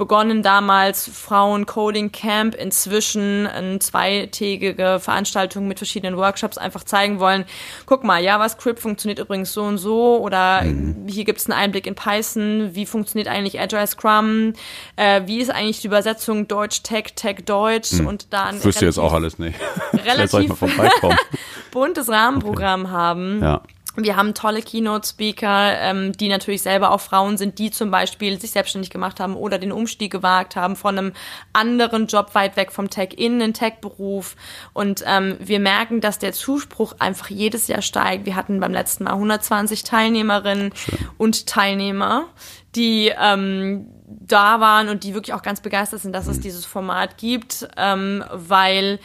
begonnen 0.01 0.43
damals 0.43 1.11
Frauen 1.13 1.67
Coding 1.67 2.11
Camp, 2.11 2.55
inzwischen 2.55 3.47
eine 3.47 3.81
zweitägige 3.81 4.99
Veranstaltung 4.99 5.69
mit 5.69 5.79
verschiedenen 5.79 6.17
Workshops 6.17 6.57
einfach 6.57 6.85
zeigen 6.85 7.21
wollen. 7.21 7.45
Guck 7.85 8.03
mal, 8.03 8.25
JavaScript 8.25 8.81
funktioniert 8.81 9.19
übrigens 9.19 9.53
so 9.53 9.63
und 9.63 9.77
so 9.77 10.17
oder 10.17 10.63
mhm. 10.63 11.07
hier 11.07 11.25
gibt 11.25 11.39
es 11.39 11.51
einen 11.51 11.61
Einblick 11.61 11.87
in 11.87 11.97
Python, 11.97 12.71
wie 12.73 12.87
funktioniert 12.87 13.29
eigentlich 13.29 13.61
Agile 13.61 13.87
Scrum, 13.87 14.55
äh, 14.97 15.21
wie 15.27 15.39
ist 15.39 15.51
eigentlich 15.51 15.83
die 15.83 15.89
Übersetzung 15.89 16.49
Deutsch 16.49 16.83
Tech, 16.83 17.13
Tech 17.15 17.45
Deutsch 17.45 17.93
mhm. 17.93 18.07
und 18.07 18.33
dann. 18.33 18.55
Das 18.55 18.65
wüsste 18.65 18.87
jetzt 18.87 18.99
auch 18.99 19.13
alles 19.13 19.39
nicht. 19.39 19.61
Relativ 19.93 20.51
buntes 21.73 22.09
Rahmenprogramm 22.09 22.87
okay. 22.87 22.91
haben. 22.91 23.43
Ja 23.43 23.61
wir 24.05 24.17
haben 24.17 24.35
tolle 24.35 24.63
Keynote-Speaker, 24.63 25.79
ähm, 25.79 26.13
die 26.13 26.29
natürlich 26.29 26.63
selber 26.63 26.91
auch 26.91 27.01
Frauen 27.01 27.37
sind, 27.37 27.59
die 27.59 27.71
zum 27.71 27.91
Beispiel 27.91 28.41
sich 28.41 28.51
selbstständig 28.51 28.91
gemacht 28.91 29.21
haben 29.21 29.37
oder 29.37 29.59
den 29.59 29.73
Umstieg 29.73 30.13
gewagt 30.13 30.57
haben 30.57 30.77
von 30.77 30.99
einem 30.99 31.13
anderen 31.53 32.07
Job 32.07 32.35
weit 32.35 32.57
weg 32.57 32.73
vom 32.73 32.91
Tech 32.91 33.15
in 33.17 33.41
einen 33.41 33.55
Tech-Beruf. 33.55 34.37
Und 34.73 35.03
ähm, 35.07 35.37
wir 35.41 35.61
merken, 35.61 36.01
dass 36.01 36.19
der 36.19 36.33
Zuspruch 36.33 36.95
einfach 36.99 37.31
jedes 37.31 37.69
Jahr 37.69 37.83
steigt. 37.83 38.27
Wir 38.27 38.37
hatten 38.37 38.61
beim 38.61 38.73
letzten 38.73 39.05
Mal 39.05 39.13
120 39.13 39.85
Teilnehmerinnen 39.85 40.73
Schön. 40.75 40.99
und 41.19 41.47
Teilnehmer, 41.47 42.27
die 42.75 43.13
ähm, 43.21 43.87
da 44.07 44.61
waren 44.61 44.89
und 44.89 45.05
die 45.05 45.15
wirklich 45.15 45.35
auch 45.35 45.43
ganz 45.43 45.61
begeistert 45.61 46.01
sind, 46.01 46.13
dass 46.13 46.27
es 46.27 46.41
dieses 46.41 46.67
Format 46.67 47.17
gibt, 47.17 47.69
ähm, 47.77 48.25
weil 48.33 48.99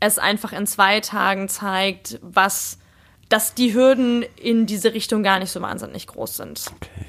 es 0.00 0.18
einfach 0.18 0.52
in 0.52 0.66
zwei 0.66 1.00
Tagen 1.00 1.48
zeigt, 1.48 2.18
was 2.22 2.78
dass 3.32 3.54
die 3.54 3.72
Hürden 3.72 4.24
in 4.36 4.66
diese 4.66 4.92
Richtung 4.92 5.22
gar 5.22 5.38
nicht 5.38 5.50
so 5.50 5.62
wahnsinnig 5.62 6.06
groß 6.06 6.36
sind. 6.36 6.60
Okay. 6.76 7.06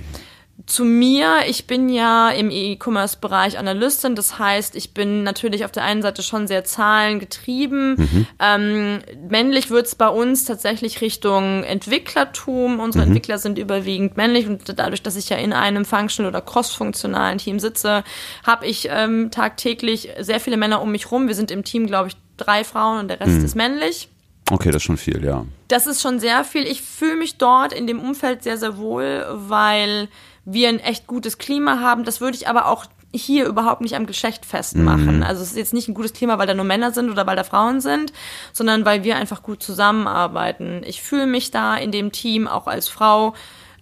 Zu 0.66 0.86
mir, 0.86 1.40
ich 1.48 1.68
bin 1.68 1.90
ja 1.90 2.30
im 2.30 2.50
E-Commerce-Bereich 2.50 3.58
Analystin, 3.58 4.16
das 4.16 4.40
heißt, 4.40 4.78
ich 4.78 4.94
bin 4.94 5.24
natürlich 5.24 5.66
auf 5.66 5.72
der 5.72 5.84
einen 5.84 6.02
Seite 6.02 6.24
schon 6.24 6.48
sehr 6.48 6.64
zahlengetrieben. 6.64 7.96
Mhm. 7.96 8.28
Ähm, 8.40 9.00
männlich 9.28 9.70
wird 9.70 9.88
es 9.88 9.96
bei 9.96 10.08
uns 10.08 10.46
tatsächlich 10.46 11.02
Richtung 11.02 11.64
Entwicklertum. 11.64 12.80
Unsere 12.80 13.04
mhm. 13.04 13.12
Entwickler 13.12 13.40
sind 13.40 13.58
überwiegend 13.58 14.16
männlich 14.16 14.48
und 14.48 14.62
dadurch, 14.80 15.04
dass 15.04 15.18
ich 15.18 15.28
ja 15.28 15.36
in 15.36 15.52
einem 15.52 15.84
functional 15.84 16.30
oder 16.30 16.40
cross-funktionalen 16.40 17.40
Team 17.40 17.60
sitze, 17.60 18.06
habe 18.46 18.66
ich 18.66 18.88
ähm, 18.90 19.32
tagtäglich 19.32 20.12
sehr 20.22 20.40
viele 20.40 20.56
Männer 20.56 20.82
um 20.82 20.92
mich 20.94 21.12
rum. 21.12 21.28
Wir 21.28 21.36
sind 21.36 21.52
im 21.52 21.66
Team, 21.66 21.88
glaube 21.88 22.08
ich, 22.08 22.16
drei 22.38 22.64
Frauen 22.64 23.00
und 23.00 23.08
der 23.10 23.20
Rest 23.20 23.40
mhm. 23.40 23.46
ist 23.46 23.56
männlich. 23.56 24.08
Okay, 24.52 24.72
das 24.72 24.78
ist 24.78 24.84
schon 24.84 24.98
viel, 24.98 25.24
ja. 25.24 25.46
Das 25.68 25.88
ist 25.88 26.02
schon 26.02 26.20
sehr 26.20 26.44
viel. 26.44 26.64
Ich 26.68 26.82
fühle 26.82 27.16
mich 27.16 27.38
dort 27.38 27.74
in 27.74 27.88
dem 27.88 28.00
Umfeld 28.00 28.44
sehr, 28.44 28.58
sehr 28.58 28.78
wohl, 28.78 29.26
weil 29.30 30.10
wir 30.46 30.70
ein 30.70 30.80
echt 30.80 31.08
gutes 31.08 31.38
Klima 31.38 31.80
haben. 31.80 32.04
Das 32.04 32.20
würde 32.20 32.36
ich 32.36 32.48
aber 32.48 32.68
auch 32.68 32.86
hier 33.16 33.46
überhaupt 33.46 33.82
nicht 33.82 33.96
am 33.96 34.06
Geschlecht 34.06 34.46
festmachen. 34.46 35.18
Mhm. 35.18 35.24
Also 35.24 35.44
es 35.44 35.52
ist 35.52 35.58
jetzt 35.58 35.74
nicht 35.74 35.88
ein 35.88 35.94
gutes 35.94 36.14
Klima, 36.14 36.38
weil 36.40 36.48
da 36.48 36.54
nur 36.54 36.66
Männer 36.66 36.92
sind 36.92 37.10
oder 37.10 37.28
weil 37.28 37.36
da 37.36 37.44
Frauen 37.44 37.80
sind, 37.80 38.12
sondern 38.52 38.86
weil 38.86 39.04
wir 39.04 39.16
einfach 39.16 39.44
gut 39.44 39.62
zusammenarbeiten. 39.62 40.82
Ich 40.86 41.02
fühle 41.02 41.28
mich 41.28 41.52
da 41.52 41.76
in 41.76 41.92
dem 41.92 42.12
Team 42.12 42.48
auch 42.48 42.68
als 42.68 42.90
Frau 42.90 43.36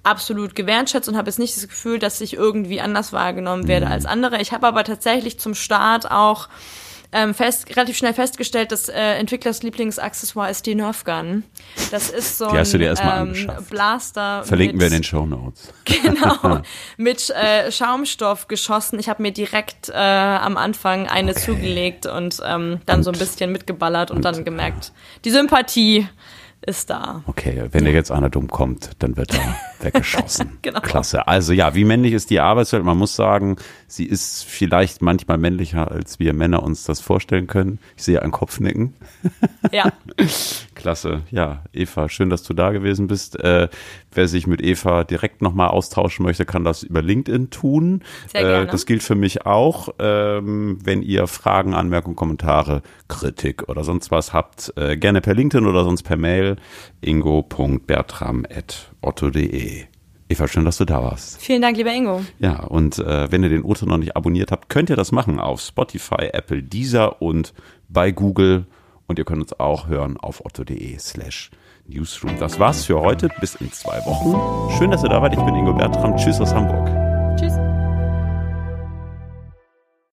absolut 0.03 0.55
gewertschätzt 0.55 1.07
und 1.07 1.15
habe 1.15 1.29
jetzt 1.29 1.39
nicht 1.39 1.55
das 1.55 1.67
Gefühl, 1.67 1.99
dass 1.99 2.19
ich 2.21 2.33
irgendwie 2.33 2.81
anders 2.81 3.13
wahrgenommen 3.13 3.67
werde 3.67 3.85
mhm. 3.85 3.91
als 3.91 4.05
andere. 4.05 4.41
Ich 4.41 4.51
habe 4.51 4.67
aber 4.67 4.83
tatsächlich 4.83 5.39
zum 5.39 5.55
Start 5.55 6.11
auch 6.11 6.49
ähm, 7.11 7.33
fest, 7.33 7.75
relativ 7.75 7.97
schnell 7.97 8.13
festgestellt, 8.13 8.71
dass 8.71 8.87
äh, 8.87 9.15
Entwicklers 9.15 9.63
Lieblingsaccessoire 9.63 10.49
ist 10.49 10.65
die 10.65 10.75
Nerf 10.75 11.03
Gun. 11.03 11.43
Das 11.91 12.09
ist 12.09 12.37
so 12.37 12.47
ein 12.47 12.65
ähm, 12.81 13.51
Blaster. 13.69 14.43
Verlinken 14.43 14.77
mit, 14.77 14.81
wir 14.81 14.87
in 14.87 14.93
den 14.93 15.03
Show 15.03 15.25
Notes. 15.25 15.73
Genau, 16.03 16.61
mit 16.97 17.29
äh, 17.29 17.71
Schaumstoff 17.71 18.47
geschossen. 18.47 18.97
Ich 18.99 19.09
habe 19.09 19.21
mir 19.21 19.31
direkt 19.31 19.89
äh, 19.89 19.93
am 19.93 20.57
Anfang 20.57 21.07
eine 21.07 21.31
okay. 21.31 21.41
zugelegt 21.41 22.05
und 22.05 22.41
ähm, 22.45 22.79
dann 22.85 22.97
und, 22.97 23.03
so 23.03 23.11
ein 23.11 23.19
bisschen 23.19 23.51
mitgeballert 23.51 24.09
und, 24.09 24.17
und 24.17 24.25
dann 24.25 24.43
gemerkt, 24.45 24.91
die 25.25 25.31
Sympathie 25.31 26.07
ist 26.65 26.89
da. 26.89 27.23
Okay, 27.25 27.67
wenn 27.71 27.85
dir 27.85 27.91
jetzt 27.91 28.11
einer 28.11 28.29
dumm 28.29 28.47
kommt, 28.47 28.91
dann 28.99 29.17
wird 29.17 29.33
er 29.33 29.57
weggeschossen. 29.79 30.59
genau. 30.61 30.79
Klasse. 30.81 31.27
Also 31.27 31.53
ja, 31.53 31.73
wie 31.73 31.83
männlich 31.83 32.13
ist 32.13 32.29
die 32.29 32.39
Arbeitswelt? 32.39 32.83
Man 32.83 32.97
muss 32.97 33.15
sagen, 33.15 33.57
Sie 33.91 34.05
ist 34.05 34.45
vielleicht 34.45 35.01
manchmal 35.01 35.37
männlicher, 35.37 35.91
als 35.91 36.17
wir 36.17 36.33
Männer 36.33 36.63
uns 36.63 36.85
das 36.85 37.01
vorstellen 37.01 37.47
können. 37.47 37.79
Ich 37.97 38.03
sehe 38.03 38.21
einen 38.21 38.31
Kopfnicken. 38.31 38.93
Ja. 39.71 39.93
Klasse. 40.75 41.21
Ja, 41.29 41.63
Eva, 41.71 42.09
schön, 42.09 42.29
dass 42.29 42.43
du 42.43 42.53
da 42.53 42.71
gewesen 42.71 43.07
bist. 43.07 43.39
Äh, 43.39 43.69
wer 44.11 44.27
sich 44.27 44.45
mit 44.47 44.61
Eva 44.61 45.05
direkt 45.05 45.41
nochmal 45.41 45.69
austauschen 45.69 46.25
möchte, 46.25 46.45
kann 46.45 46.65
das 46.65 46.83
über 46.83 47.01
LinkedIn 47.01 47.51
tun. 47.51 48.01
Sehr 48.33 48.41
gerne. 48.41 48.67
Äh, 48.67 48.71
das 48.71 48.85
gilt 48.85 49.01
für 49.03 49.15
mich 49.15 49.45
auch. 49.45 49.87
Ähm, 49.99 50.79
wenn 50.83 51.03
ihr 51.03 51.27
Fragen, 51.27 51.73
Anmerkungen, 51.73 52.17
Kommentare, 52.17 52.81
Kritik 53.07 53.69
oder 53.69 53.85
sonst 53.85 54.11
was 54.11 54.33
habt, 54.33 54.73
äh, 54.75 54.97
gerne 54.97 55.21
per 55.21 55.35
LinkedIn 55.35 55.65
oder 55.67 55.85
sonst 55.85 56.03
per 56.03 56.17
Mail 56.17 56.57
ingo.bertram.otto.de. 57.01 59.90
Eva, 60.31 60.47
schön, 60.47 60.63
dass 60.63 60.77
du 60.77 60.85
da 60.85 61.03
warst. 61.03 61.41
Vielen 61.41 61.61
Dank, 61.61 61.75
lieber 61.75 61.91
Ingo. 61.91 62.21
Ja, 62.39 62.63
und 62.63 62.99
äh, 62.99 63.29
wenn 63.31 63.43
ihr 63.43 63.49
den 63.49 63.65
Otto 63.65 63.85
noch 63.85 63.97
nicht 63.97 64.15
abonniert 64.15 64.51
habt, 64.51 64.69
könnt 64.69 64.89
ihr 64.89 64.95
das 64.95 65.11
machen 65.11 65.39
auf 65.39 65.59
Spotify, 65.59 66.29
Apple, 66.31 66.63
Deezer 66.63 67.21
und 67.21 67.53
bei 67.89 68.11
Google. 68.11 68.65
Und 69.07 69.19
ihr 69.19 69.25
könnt 69.25 69.41
uns 69.41 69.59
auch 69.59 69.87
hören 69.87 70.15
auf 70.15 70.45
otto.de 70.45 70.97
slash 70.99 71.51
newsroom. 71.85 72.39
Das 72.39 72.59
war's 72.59 72.85
für 72.85 73.01
heute. 73.01 73.27
Bis 73.41 73.55
in 73.55 73.73
zwei 73.73 73.97
Wochen. 74.05 74.77
Schön, 74.77 74.91
dass 74.91 75.03
ihr 75.03 75.09
da 75.09 75.21
wart. 75.21 75.33
Ich 75.33 75.41
bin 75.41 75.53
Ingo 75.53 75.73
Bertram. 75.73 76.15
Tschüss 76.15 76.39
aus 76.39 76.53
Hamburg. 76.53 77.10